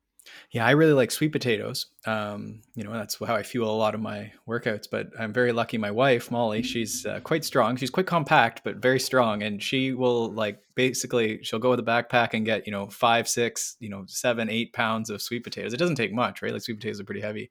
[0.53, 3.95] Yeah i really like sweet potatoes um, you know that's how i fuel a lot
[3.95, 7.77] of my workouts but i'm very lucky my wife molly she's uh, quite strong.
[7.77, 11.83] She's quite compact but very strong and she will like basically she'll go with a
[11.83, 15.75] backpack and get you know five six you know seven eight pounds of sweet potatoes.
[15.75, 16.53] It doesn't take much right?
[16.53, 17.51] Like sweet potatoes are pretty heavy.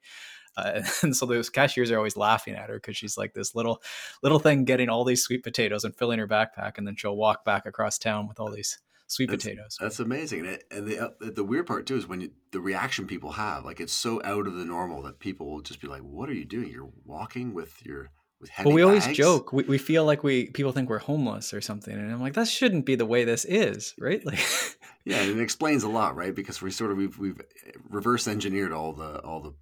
[0.56, 3.82] Uh, and so those cashiers are always laughing at her because she's like this little
[4.22, 7.44] little thing getting all these sweet potatoes and filling her backpack, and then she'll walk
[7.44, 9.76] back across town with all these sweet that's, potatoes.
[9.80, 10.46] That's amazing.
[10.46, 13.64] And, and the uh, the weird part too is when you, the reaction people have,
[13.64, 16.34] like it's so out of the normal that people will just be like, "What are
[16.34, 16.70] you doing?
[16.70, 19.04] You're walking with your." With heavy well, we bags?
[19.04, 19.52] always joke.
[19.52, 22.48] We, we feel like we people think we're homeless or something, and I'm like, that
[22.48, 24.26] shouldn't be the way this is, right?
[24.26, 24.40] Like,
[25.04, 26.34] yeah, it explains a lot, right?
[26.34, 27.40] Because we sort of we've we've
[27.88, 29.54] reverse engineered all the all the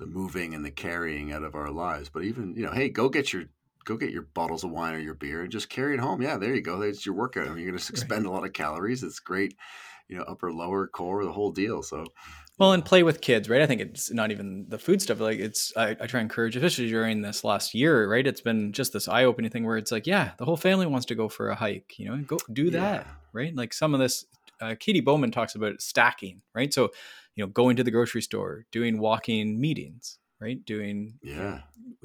[0.00, 2.08] the moving and the carrying out of our lives.
[2.08, 3.44] But even you know, hey, go get your
[3.90, 6.22] go get your bottles of wine or your beer and just carry it home.
[6.22, 6.78] Yeah, there you go.
[6.78, 7.46] That's your workout.
[7.46, 9.02] I mean, you're going to expend a lot of calories.
[9.02, 9.56] It's great,
[10.08, 11.82] you know, upper lower core, the whole deal.
[11.82, 12.04] So.
[12.58, 13.62] Well, and play with kids, right?
[13.62, 15.18] I think it's not even the food stuff.
[15.18, 18.26] Like it's, I, I try and encourage, especially during this last year, right?
[18.26, 21.14] It's been just this eye-opening thing where it's like, yeah, the whole family wants to
[21.14, 23.12] go for a hike, you know, go do that, yeah.
[23.32, 23.56] right?
[23.56, 24.26] Like some of this,
[24.60, 26.72] uh, Katy Bowman talks about stacking, right?
[26.72, 26.90] So
[27.36, 30.64] you know going to the grocery store doing walking meetings right?
[30.64, 31.60] Doing yeah.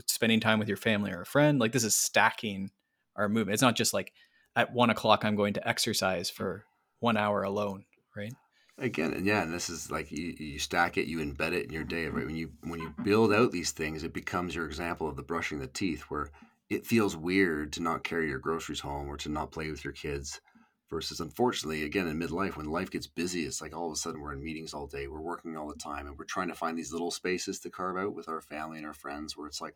[0.08, 1.60] spending time with your family or a friend.
[1.60, 2.72] Like this is stacking
[3.16, 3.54] our movement.
[3.54, 4.12] It's not just like
[4.56, 6.66] at one o'clock i'm going to exercise for
[7.00, 8.34] one hour alone right?
[8.78, 11.72] Again and yeah and this is like you, you stack it you embed it in
[11.72, 12.26] your day right?
[12.26, 13.04] When you when you mm-hmm.
[13.04, 16.30] build out these things it becomes your example of the brushing the teeth where
[16.70, 19.94] it feels weird to not carry your groceries home or to not play with your
[19.94, 20.42] kids
[20.90, 24.22] versus unfortunately again in midlife when life gets busy it's like all of a sudden
[24.22, 26.78] we're in meetings all day we're working all the time and we're trying to find
[26.78, 29.76] these little spaces to carve out with our family and our friends where it's like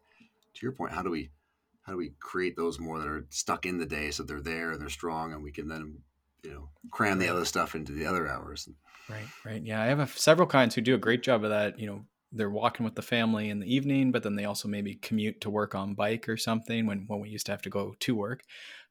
[0.53, 1.29] to your point how do we
[1.81, 4.71] how do we create those more that are stuck in the day so they're there
[4.71, 5.97] and they're strong and we can then
[6.43, 8.69] you know cram the other stuff into the other hours.
[9.09, 9.61] Right, right.
[9.63, 11.79] Yeah, I have a, several clients who do a great job of that.
[11.79, 14.95] You know, they're walking with the family in the evening, but then they also maybe
[14.95, 17.95] commute to work on bike or something when when we used to have to go
[17.99, 18.43] to work.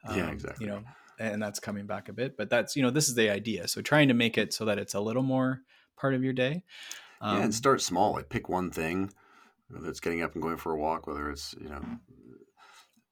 [0.05, 0.67] Um, yeah, exactly.
[0.67, 0.83] You know,
[1.19, 3.69] and that's coming back a bit, but that's you know this is the idea.
[3.69, 5.63] So trying to make it so that it's a little more
[5.97, 6.63] part of your day.
[7.21, 8.13] Um, yeah, and um, start small.
[8.13, 9.13] Like pick one thing,
[9.69, 11.83] whether it's getting up and going for a walk, whether it's you know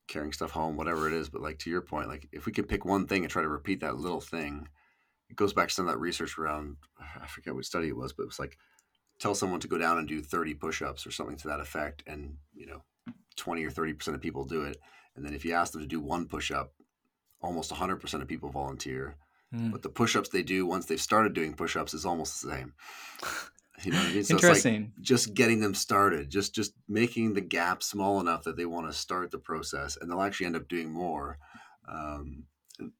[0.09, 1.28] carrying stuff home, whatever it is.
[1.28, 3.48] But like to your point, like if we could pick one thing and try to
[3.48, 4.68] repeat that little thing,
[5.28, 6.76] it goes back to some of that research around
[7.20, 8.57] I forget what study it was, but it was like
[9.18, 12.36] tell someone to go down and do 30 push-ups or something to that effect and
[12.54, 12.82] you know
[13.36, 14.78] 20 or 30% of people do it
[15.14, 16.72] and then if you ask them to do one push-up
[17.43, 19.16] almost 100% of people volunteer
[19.55, 19.70] mm.
[19.70, 22.72] but the push-ups they do once they've started doing push-ups is almost the same
[23.84, 24.24] you know I mean?
[24.24, 24.93] So Interesting.
[24.97, 28.87] Like just getting them started, just just making the gap small enough that they want
[28.87, 31.39] to start the process, and they'll actually end up doing more.
[31.89, 32.45] Um,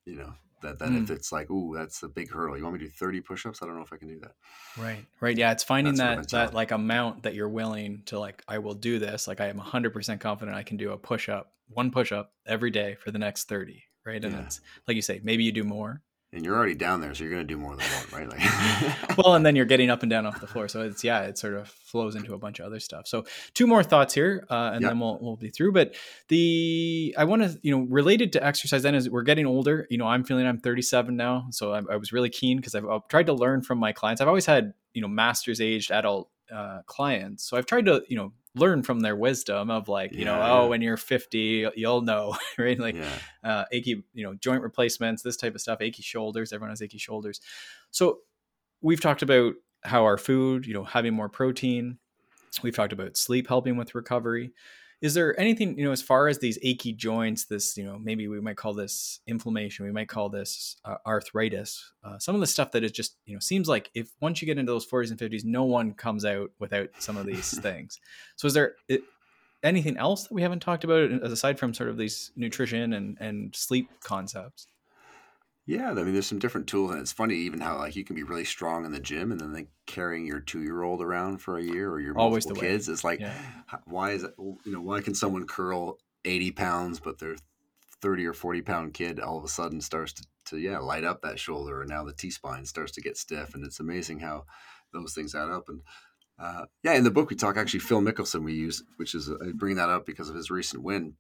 [0.05, 0.33] you know,
[0.63, 1.03] that that mm.
[1.03, 2.57] if it's like, ooh, that's a big hurdle.
[2.57, 3.61] You want me to do 30 push-ups?
[3.63, 4.33] I don't know if I can do that.
[4.79, 5.05] Right.
[5.21, 5.37] Right.
[5.37, 5.53] Yeah.
[5.53, 8.99] It's finding that's that that like amount that you're willing to like, I will do
[8.99, 9.27] this.
[9.27, 12.97] Like I am hundred percent confident I can do a push-up, one push-up every day
[13.01, 13.83] for the next 30.
[14.07, 14.25] Right.
[14.25, 14.43] And yeah.
[14.43, 16.03] it's like you say, maybe you do more,
[16.33, 18.29] and you're already down there, so you're going to do more than one, right?
[18.29, 21.23] Like, well, and then you're getting up and down off the floor, so it's yeah,
[21.23, 23.07] it sort of flows into a bunch of other stuff.
[23.07, 24.91] So two more thoughts here, uh, and yep.
[24.91, 25.73] then we'll we'll be through.
[25.73, 25.95] But
[26.29, 28.83] the I want to you know related to exercise.
[28.83, 31.97] Then as we're getting older, you know, I'm feeling I'm 37 now, so I, I
[31.97, 34.21] was really keen because I've, I've tried to learn from my clients.
[34.21, 38.17] I've always had you know masters aged adult uh, clients, so I've tried to you
[38.17, 42.01] know learn from their wisdom of like you yeah, know oh when you're 50 you'll
[42.01, 42.79] know right?
[42.79, 43.09] Like yeah.
[43.45, 46.99] uh, achy you know joint replacements this type of stuff achy shoulders everyone has achy
[46.99, 47.41] shoulders.
[47.91, 48.19] So
[48.81, 51.99] we've talked about how our food you know having more protein.
[52.63, 54.53] We've talked about sleep helping with recovery
[55.03, 58.29] is there anything you know as far as these achy joints this you know maybe
[58.29, 62.47] we might call this inflammation we might call this uh, arthritis uh, some of the
[62.47, 65.11] stuff that is just you know seems like if once you get into those 40s
[65.11, 67.99] and 50s no one comes out without some of these things.
[68.37, 69.03] So is there it,
[69.63, 73.55] anything else that we haven't talked about aside from sort of these nutrition and and
[73.55, 74.69] sleep concepts
[75.67, 78.15] yeah, I mean, there's some different tools, and it's funny even how like you can
[78.15, 81.39] be really strong in the gym, and then like carrying your two year old around
[81.39, 82.89] for a year or your Always multiple kids.
[82.89, 83.35] is like, yeah.
[83.85, 84.33] why is it?
[84.39, 87.35] You know, why can someone curl eighty pounds, but their
[88.01, 91.23] thirty or forty pound kid all of a sudden starts to, to yeah light up
[91.23, 94.45] that shoulder, and now the T spine starts to get stiff, and it's amazing how
[94.93, 95.69] those things add up.
[95.69, 95.81] And
[96.39, 99.51] uh, yeah, in the book we talk actually Phil Mickelson we use, which is I
[99.53, 101.15] bring that up because of his recent win.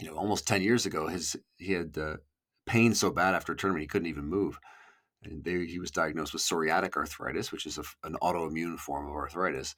[0.00, 1.98] You know, almost ten years ago, his he had.
[1.98, 2.16] Uh,
[2.66, 4.58] pain so bad after a tournament he couldn't even move.
[5.22, 9.14] And they, he was diagnosed with psoriatic arthritis, which is a, an autoimmune form of
[9.14, 9.74] arthritis.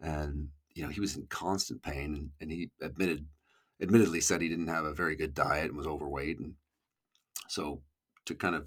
[0.00, 3.26] And you know he was in constant pain, and, and he admitted,
[3.82, 6.38] admittedly said he didn't have a very good diet and was overweight.
[6.38, 6.54] And
[7.48, 7.82] so
[8.26, 8.66] to kind of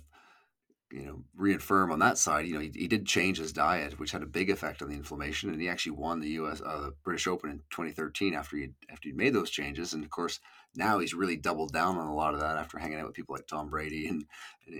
[0.93, 4.11] you know reaffirm on that side, you know he, he did change his diet, which
[4.11, 6.61] had a big effect on the inflammation, and he actually won the U.S.
[6.61, 9.93] Uh, British Open in 2013 after he after he made those changes.
[9.93, 10.39] And of course,
[10.75, 13.33] now he's really doubled down on a lot of that after hanging out with people
[13.33, 14.25] like Tom Brady and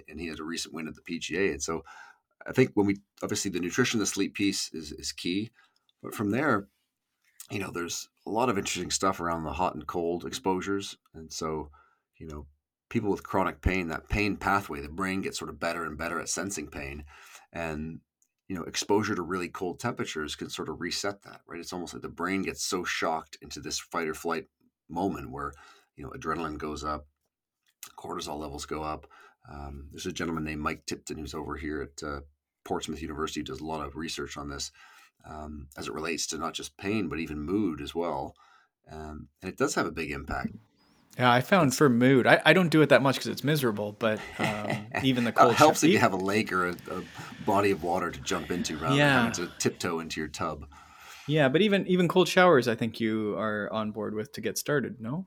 [0.08, 1.52] and he has a recent win at the PGA.
[1.52, 1.84] And so
[2.46, 5.52] I think when we obviously the nutrition, the sleep piece is is key,
[6.04, 6.68] but from there,
[7.50, 11.34] you know, there's a lot of interesting stuff around the hot and cold exposures, and
[11.34, 11.72] so
[12.18, 12.46] you know,
[12.94, 16.20] people with chronic pain, that pain pathway, the brain gets sort of better and better
[16.20, 17.04] at sensing pain,
[17.52, 18.00] and
[18.48, 21.60] you know, exposure to really cold temperatures can sort of reset that, right?
[21.60, 24.46] It's almost like the brain gets so shocked into this fight or flight
[24.90, 25.54] moment where
[25.96, 27.08] you know, adrenaline goes up,
[27.98, 29.08] cortisol levels go up.
[29.52, 32.20] Um, there's a gentleman named Mike Tipton who's over here at uh,
[32.64, 34.72] Portsmouth University does a lot of research on this
[35.28, 38.36] um, as it relates to not just pain but even mood as well,
[38.92, 40.54] um, and it does have a big impact.
[41.18, 43.96] Yeah, I found for mood, I, I don't do it that much because it's miserable,
[44.00, 47.04] but um, even the cold it helps if you have a lake or a, a,
[47.46, 49.08] body of water to jump into rather yeah.
[49.08, 50.66] than having to tiptoe into your tub.
[51.28, 54.58] Yeah, but even even cold showers, I think you are on board with to get
[54.58, 55.00] started.
[55.00, 55.26] No.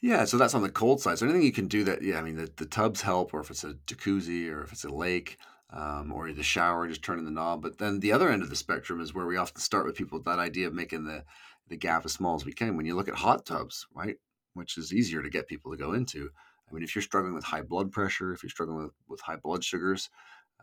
[0.00, 1.18] Yeah, so that's on the cold side.
[1.18, 3.50] So anything you can do that, yeah, I mean, the, the tubs help, or if
[3.50, 5.36] it's a jacuzzi, or if it's a lake,
[5.72, 7.60] um, or the shower, just turning the knob.
[7.60, 10.18] But then the other end of the spectrum is where we often start with people
[10.22, 11.24] that idea of making the,
[11.68, 12.78] the gap as small as we can.
[12.78, 14.16] When you look at hot tubs, right,
[14.54, 16.30] which is easier to get people to go into.
[16.68, 19.36] I mean, if you're struggling with high blood pressure, if you're struggling with, with high
[19.36, 20.08] blood sugars,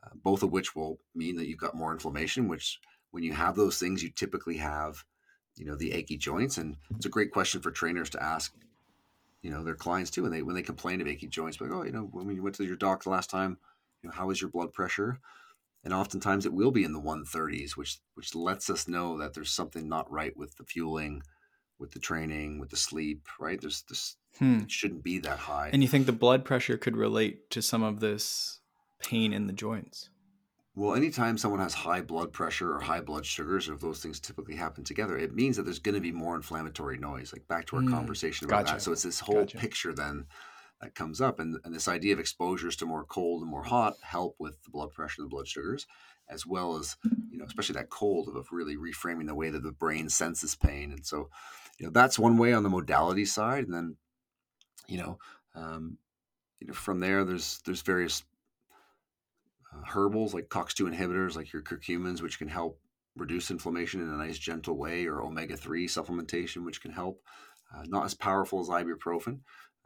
[0.03, 2.79] uh, both of which will mean that you've got more inflammation, which
[3.11, 5.03] when you have those things, you typically have,
[5.55, 6.57] you know, the achy joints.
[6.57, 8.53] And it's a great question for trainers to ask
[9.41, 11.83] you know their clients too, and they when they complain of achy joints, like oh
[11.83, 13.57] you know when you went to your doctor last time,
[14.01, 15.19] you know how was your blood pressure?
[15.83, 19.51] And oftentimes it will be in the 130s, which which lets us know that there's
[19.51, 21.21] something not right with the fueling,
[21.79, 23.27] with the training, with the sleep.
[23.39, 23.59] Right?
[23.59, 24.59] There's this hmm.
[24.63, 25.69] it shouldn't be that high.
[25.73, 28.59] And you think the blood pressure could relate to some of this
[28.99, 30.09] pain in the joints?
[30.75, 34.19] Well, anytime someone has high blood pressure or high blood sugars, or if those things
[34.19, 37.33] typically happen together, it means that there's going to be more inflammatory noise.
[37.33, 38.75] Like back to our Mm, conversation about gotcha.
[38.75, 38.81] that.
[38.83, 39.57] So it's this whole Gotcha.
[39.57, 40.27] picture then
[40.79, 43.95] that comes up, and, and this idea of exposures to more cold and more hot
[44.01, 45.87] help with the blood pressure and the blood sugars,
[46.29, 46.95] as well as
[47.37, 50.91] you know, especially that cold of really reframing the way that the brain senses pain.
[50.91, 51.29] And so,
[51.77, 53.95] you know, that's one way on the modality side, and then
[54.87, 55.19] you know,
[55.53, 55.99] um,
[56.59, 58.23] you know, from there, there's there's various
[59.71, 62.79] uh, herbals like COX2 inhibitors, like your curcumins, which can help
[63.15, 67.21] reduce inflammation in a nice, gentle way, or omega 3 supplementation, which can help.
[67.75, 69.41] Uh, not as powerful as ibuprofen,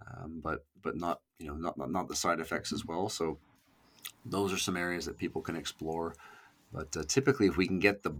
[0.07, 3.09] um, but but not you know not, not not the side effects as well.
[3.09, 3.39] So
[4.23, 6.15] those are some areas that people can explore.
[6.71, 8.15] But uh, typically, if we can get the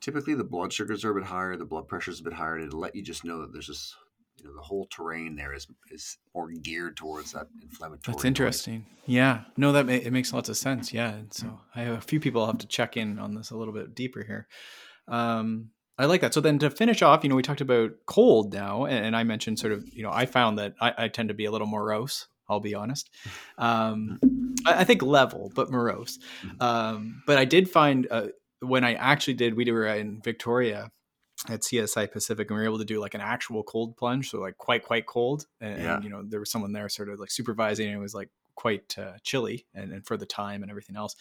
[0.00, 2.58] typically the blood sugars are a bit higher, the blood pressure is a bit higher,
[2.58, 3.94] it'll let you just know that there's this
[4.38, 8.14] you know the whole terrain there is is more geared towards that inflammatory.
[8.14, 8.86] That's interesting.
[9.06, 9.42] Yeah.
[9.56, 10.92] No, that ma- it makes lots of sense.
[10.92, 11.12] Yeah.
[11.12, 13.56] And so I have a few people I'll have to check in on this a
[13.56, 14.46] little bit deeper here.
[15.08, 16.34] Um, I like that.
[16.34, 19.24] So then to finish off, you know, we talked about cold now, and, and I
[19.24, 21.66] mentioned sort of, you know, I found that I, I tend to be a little
[21.66, 22.26] morose.
[22.48, 23.10] I'll be honest.
[23.58, 24.20] Um,
[24.66, 26.18] I, think level, but morose.
[26.60, 28.28] Um, but I did find uh,
[28.60, 30.90] when I actually did, we were in Victoria
[31.48, 34.40] at CSI Pacific, and we were able to do like an actual cold plunge, so
[34.40, 35.94] like quite quite cold, and, Yeah.
[35.96, 38.30] and, you know there was someone there sort of like supervising, and it was like
[38.54, 41.14] quite uh, chilly, and, and for the time and everything else,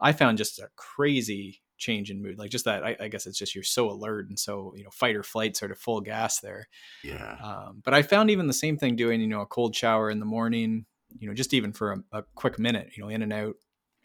[0.00, 2.84] I found just a crazy change in mood, like just that.
[2.84, 5.56] I, I guess it's just you're so alert and so you know fight or flight,
[5.56, 6.68] sort of full gas there.
[7.02, 7.36] Yeah.
[7.42, 10.20] Um, but I found even the same thing doing, you know, a cold shower in
[10.20, 10.84] the morning,
[11.18, 13.56] you know, just even for a, a quick minute, you know, in and out,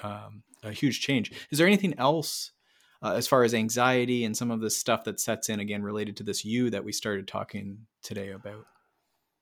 [0.03, 1.31] um, a huge change.
[1.51, 2.51] Is there anything else
[3.01, 6.17] uh, as far as anxiety and some of the stuff that sets in again related
[6.17, 8.65] to this you that we started talking today about?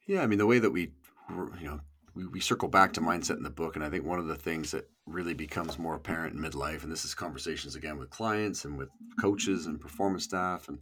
[0.07, 0.91] Yeah, I mean the way that we,
[1.29, 1.79] you know,
[2.13, 4.35] we, we circle back to mindset in the book, and I think one of the
[4.35, 8.65] things that really becomes more apparent in midlife, and this is conversations again with clients
[8.65, 8.89] and with
[9.19, 10.79] coaches and performance staff, and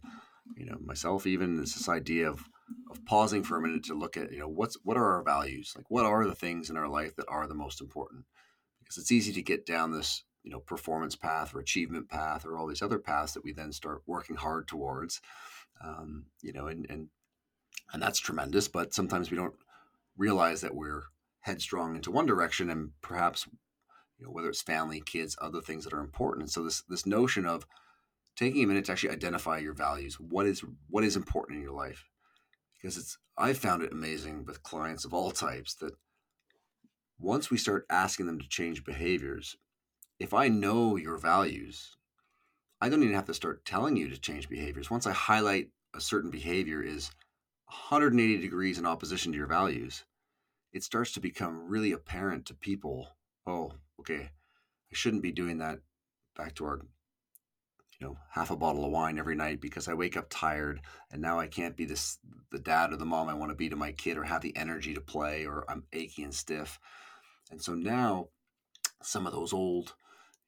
[0.56, 2.44] you know myself even, is this idea of
[2.90, 5.72] of pausing for a minute to look at you know what's what are our values,
[5.76, 8.24] like what are the things in our life that are the most important,
[8.80, 12.56] because it's easy to get down this you know performance path or achievement path or
[12.56, 15.20] all these other paths that we then start working hard towards,
[15.82, 17.08] um, you know, and and
[17.92, 18.68] and that's tremendous.
[18.68, 19.54] But sometimes we don't
[20.16, 21.04] realize that we're
[21.40, 23.46] headstrong into one direction, and perhaps
[24.18, 26.42] you know whether it's family, kids, other things that are important.
[26.44, 27.66] And so this this notion of
[28.36, 31.72] taking a minute to actually identify your values, what is what is important in your
[31.72, 32.08] life,
[32.74, 35.94] because it's I've found it amazing with clients of all types that
[37.18, 39.56] once we start asking them to change behaviors,
[40.18, 41.96] if I know your values,
[42.80, 44.90] I don't even have to start telling you to change behaviors.
[44.90, 47.10] Once I highlight a certain behavior is
[47.66, 50.04] 180 degrees in opposition to your values,
[50.72, 53.08] it starts to become really apparent to people.
[53.46, 54.30] Oh, okay,
[54.92, 55.78] I shouldn't be doing that.
[56.36, 56.80] Back to our,
[58.00, 60.80] you know, half a bottle of wine every night because I wake up tired
[61.10, 62.18] and now I can't be this
[62.50, 64.56] the dad or the mom I want to be to my kid or have the
[64.56, 66.78] energy to play or I'm achy and stiff.
[67.50, 68.28] And so now
[69.02, 69.94] some of those old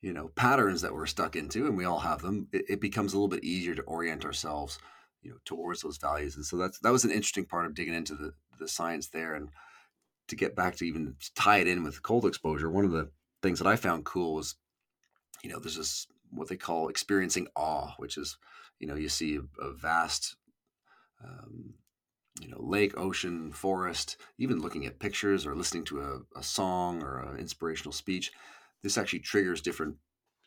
[0.02, 3.12] you know patterns that we're stuck into and we all have them it, it becomes
[3.12, 4.78] a little bit easier to orient ourselves
[5.22, 7.94] you know towards those values and so that's that was an interesting part of digging
[7.94, 9.48] into the the science there and
[10.28, 13.10] to get back to even tie it in with cold exposure one of the
[13.42, 14.56] things that i found cool was
[15.42, 18.36] you know there's this what they call experiencing awe which is
[18.78, 20.36] you know you see a, a vast
[21.24, 21.74] um,
[22.40, 27.02] you know lake ocean forest even looking at pictures or listening to a, a song
[27.02, 28.32] or an inspirational speech
[28.82, 29.96] this actually triggers different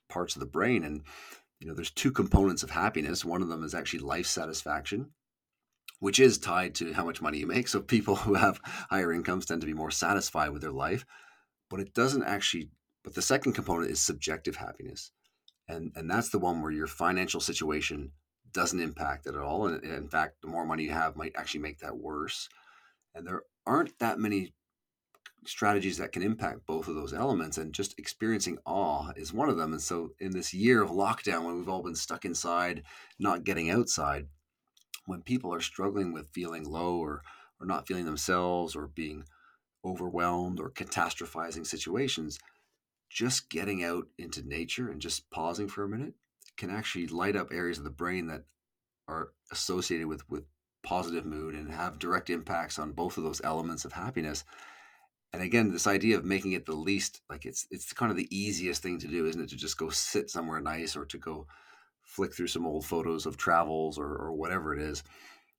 [0.10, 0.84] parts of the brain.
[0.84, 1.04] And
[1.60, 3.26] you know there's two components of happiness.
[3.26, 5.12] One of them is actually life satisfaction
[6.02, 7.68] which is tied to how much money you make.
[7.68, 11.06] So people who have higher incomes tend to be more satisfied with their life
[11.70, 12.70] but it doesn't actually
[13.04, 15.12] but the second component is subjective happiness
[15.70, 18.12] and and that's the one where your financial situation
[18.52, 19.68] doesn't impact it at all.
[19.68, 22.50] And in fact the more money you have might actually make that worse.
[23.16, 24.54] And there aren't that many
[25.46, 29.58] strategies that can impact both of those elements and just experiencing awe is one of
[29.58, 29.72] them.
[29.72, 32.84] And so in this year of lockdown when we've all been stuck inside
[33.20, 34.26] not getting outside
[35.06, 37.22] when people are struggling with feeling low or
[37.62, 39.24] or not feeling themselves or being
[39.86, 42.40] overwhelmed or catastrophizing situations
[43.10, 46.14] just getting out into nature and just pausing for a minute
[46.58, 48.44] can actually light up areas of the brain that
[49.08, 50.44] are associated with with
[50.84, 54.44] positive mood and have direct impacts on both of those elements of happiness.
[55.34, 58.34] And again this idea of making it the least like it's it's kind of the
[58.36, 59.50] easiest thing to do isn't it?
[59.50, 61.48] To just go sit somewhere nice or to go
[62.02, 65.04] flick through some old photos of travels or, or whatever it is.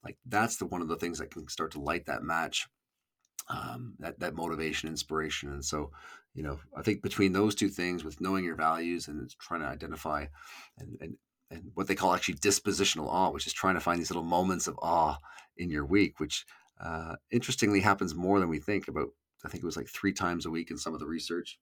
[0.05, 2.69] Like that's the one of the things that can start to light that match
[3.49, 5.53] um, that that motivation inspiration.
[5.53, 5.91] And so
[6.35, 9.67] you know, I think between those two things, with knowing your values and trying to
[9.67, 10.27] identify
[10.79, 11.17] and, and
[11.51, 14.69] and what they call actually dispositional awe, which is trying to find these little moments
[14.69, 15.19] of awe
[15.57, 16.47] in your week, which
[16.81, 18.87] uh, interestingly happens more than we think.
[18.87, 19.09] About
[19.45, 21.59] I think it was like three times a week in some of the research.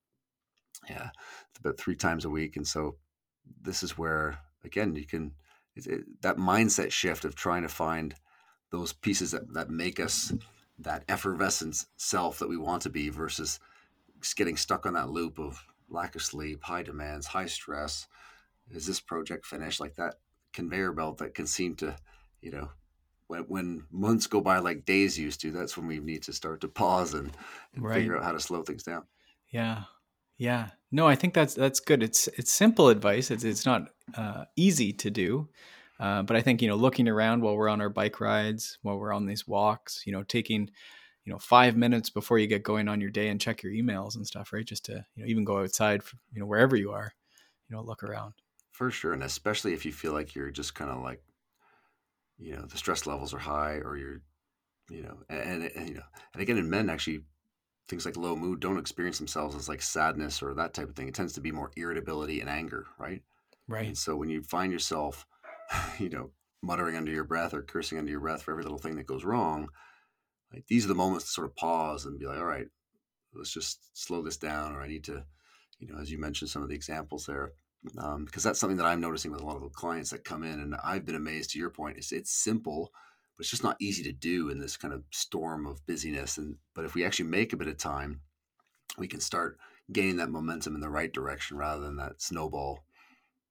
[0.88, 1.10] Yeah,
[1.58, 2.96] about three times a week, and so
[3.62, 5.32] this is where again you can
[5.74, 8.14] it, that mindset shift of trying to find
[8.70, 10.32] those pieces that, that make us
[10.78, 13.58] that effervescent self that we want to be versus
[14.36, 18.06] getting stuck on that loop of lack of sleep, high demands, high stress.
[18.70, 19.80] Is this project finished?
[19.80, 20.16] Like that
[20.52, 21.96] conveyor belt that can seem to,
[22.40, 22.70] you know,
[23.26, 26.60] when, when months go by like days used to, that's when we need to start
[26.62, 27.30] to pause and,
[27.74, 27.94] and right.
[27.94, 29.04] figure out how to slow things down.
[29.50, 29.84] Yeah.
[30.38, 30.68] Yeah.
[30.90, 32.02] No, I think that's that's good.
[32.02, 33.30] It's it's simple advice.
[33.30, 35.48] It's it's not uh, easy to do,
[36.00, 38.98] uh, but I think you know looking around while we're on our bike rides, while
[38.98, 40.70] we're on these walks, you know, taking
[41.28, 44.16] you know five minutes before you get going on your day and check your emails
[44.16, 44.64] and stuff, right?
[44.64, 46.00] Just to you know even go outside,
[46.32, 47.12] you know, wherever you are,
[47.68, 48.32] you know, look around.
[48.72, 51.22] For sure, and especially if you feel like you're just kind of like,
[52.38, 54.22] you know, the stress levels are high, or you're,
[54.88, 56.02] you know, and, and you know,
[56.32, 57.20] and again, in men actually
[57.90, 61.08] things like low mood don't experience themselves as like sadness or that type of thing.
[61.08, 63.20] It tends to be more irritability and anger, right?
[63.66, 63.88] Right.
[63.88, 65.26] And so when you find yourself,
[65.98, 66.30] you know,
[66.62, 69.24] muttering under your breath or cursing under your breath for every little thing that goes
[69.24, 69.68] wrong,
[70.52, 72.66] like these are the moments to sort of pause and be like, all right,
[73.34, 75.24] let's just slow this down, or I need to,
[75.78, 77.52] you know, as you mentioned some of the examples there,
[77.98, 80.42] um, because that's something that I'm noticing with a lot of the clients that come
[80.42, 81.98] in, and I've been amazed to your point.
[81.98, 82.90] It's it's simple,
[83.36, 86.38] but it's just not easy to do in this kind of storm of busyness.
[86.38, 88.20] And but if we actually make a bit of time,
[88.96, 89.58] we can start
[89.92, 92.84] gaining that momentum in the right direction rather than that snowball,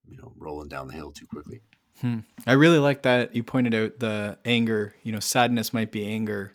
[0.07, 1.61] you know, rolling down the hill too quickly.
[2.01, 2.19] Hmm.
[2.45, 4.93] I really like that you pointed out the anger.
[5.03, 6.53] You know, sadness might be anger.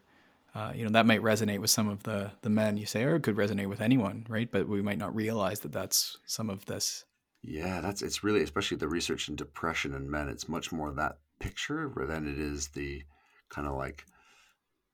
[0.54, 3.16] Uh, you know, that might resonate with some of the the men you say, or
[3.16, 4.50] it could resonate with anyone, right?
[4.50, 7.04] But we might not realize that that's some of this.
[7.42, 10.28] Yeah, that's it's really especially the research in depression in men.
[10.28, 13.02] It's much more that picture than it is the
[13.48, 14.04] kind of like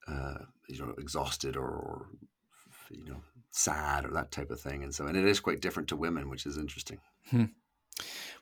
[0.09, 0.39] uh,
[0.69, 2.07] you know exhausted or, or
[2.91, 5.89] you know sad or that type of thing and so and it is quite different
[5.89, 6.99] to women which is interesting
[7.31, 7.45] hmm.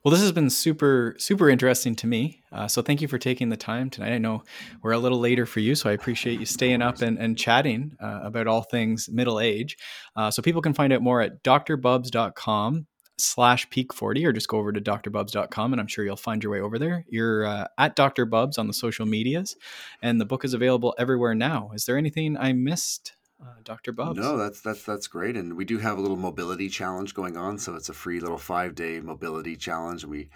[0.05, 2.43] Well this has been super super interesting to me.
[2.53, 4.13] Uh, so thank you for taking the time tonight.
[4.13, 4.45] I know
[4.83, 7.97] we're a little later for you so i appreciate you staying up and, and chatting
[8.01, 9.77] uh, about all things middle age.
[10.15, 12.87] Uh, so people can find out more at drbubbs.com
[13.19, 16.53] slash peak 40 or just go over to drbubbs.com and i'm sure you'll find your
[16.53, 17.05] way over there.
[17.09, 19.57] You're uh, at dr bubbs on the social medias
[20.03, 21.71] and the book is available everywhere now.
[21.75, 25.64] Is there anything i missed uh, dr bubbs no that's that's that's great and we
[25.64, 29.01] do have a little mobility challenge going on so it's a free little five day
[29.01, 30.28] mobility challenge we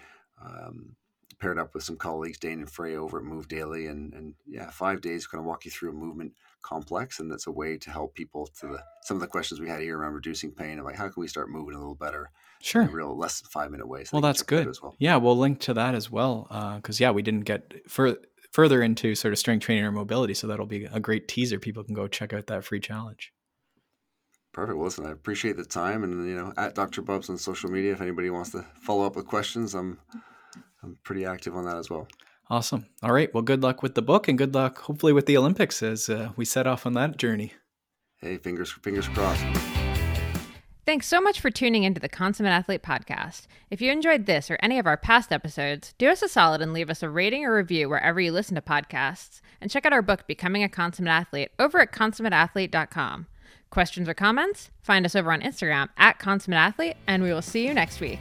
[0.43, 0.95] um,
[1.39, 4.69] paired up with some colleagues dane and frey over at move daily and and yeah
[4.69, 7.89] five days going to walk you through a movement complex and that's a way to
[7.89, 10.83] help people to the some of the questions we had here around reducing pain and
[10.83, 12.29] like how can we start moving a little better
[12.61, 12.83] sure.
[12.85, 14.67] real less than five minute way so well that's good.
[14.67, 14.95] as well.
[14.99, 16.47] Yeah we'll link to that as well
[16.77, 18.19] because uh, yeah we didn't get fur-
[18.51, 21.83] further into sort of strength training or mobility so that'll be a great teaser people
[21.83, 23.33] can go check out that free challenge
[24.53, 27.69] perfect well listen i appreciate the time and you know at dr bubbs on social
[27.69, 29.97] media if anybody wants to follow up with questions i'm
[30.83, 32.07] i'm pretty active on that as well
[32.49, 32.85] Awesome.
[33.01, 33.33] All right.
[33.33, 36.31] Well, good luck with the book and good luck, hopefully, with the Olympics as uh,
[36.35, 37.53] we set off on that journey.
[38.17, 39.45] Hey, fingers fingers crossed.
[40.83, 43.45] Thanks so much for tuning into the Consummate Athlete podcast.
[43.69, 46.73] If you enjoyed this or any of our past episodes, do us a solid and
[46.73, 49.41] leave us a rating or review wherever you listen to podcasts.
[49.61, 53.27] And check out our book, Becoming a Consummate Athlete, over at consummateathlete.com.
[53.69, 54.71] Questions or comments?
[54.81, 58.19] Find us over on Instagram at Consummate Athlete, and we will see you next week.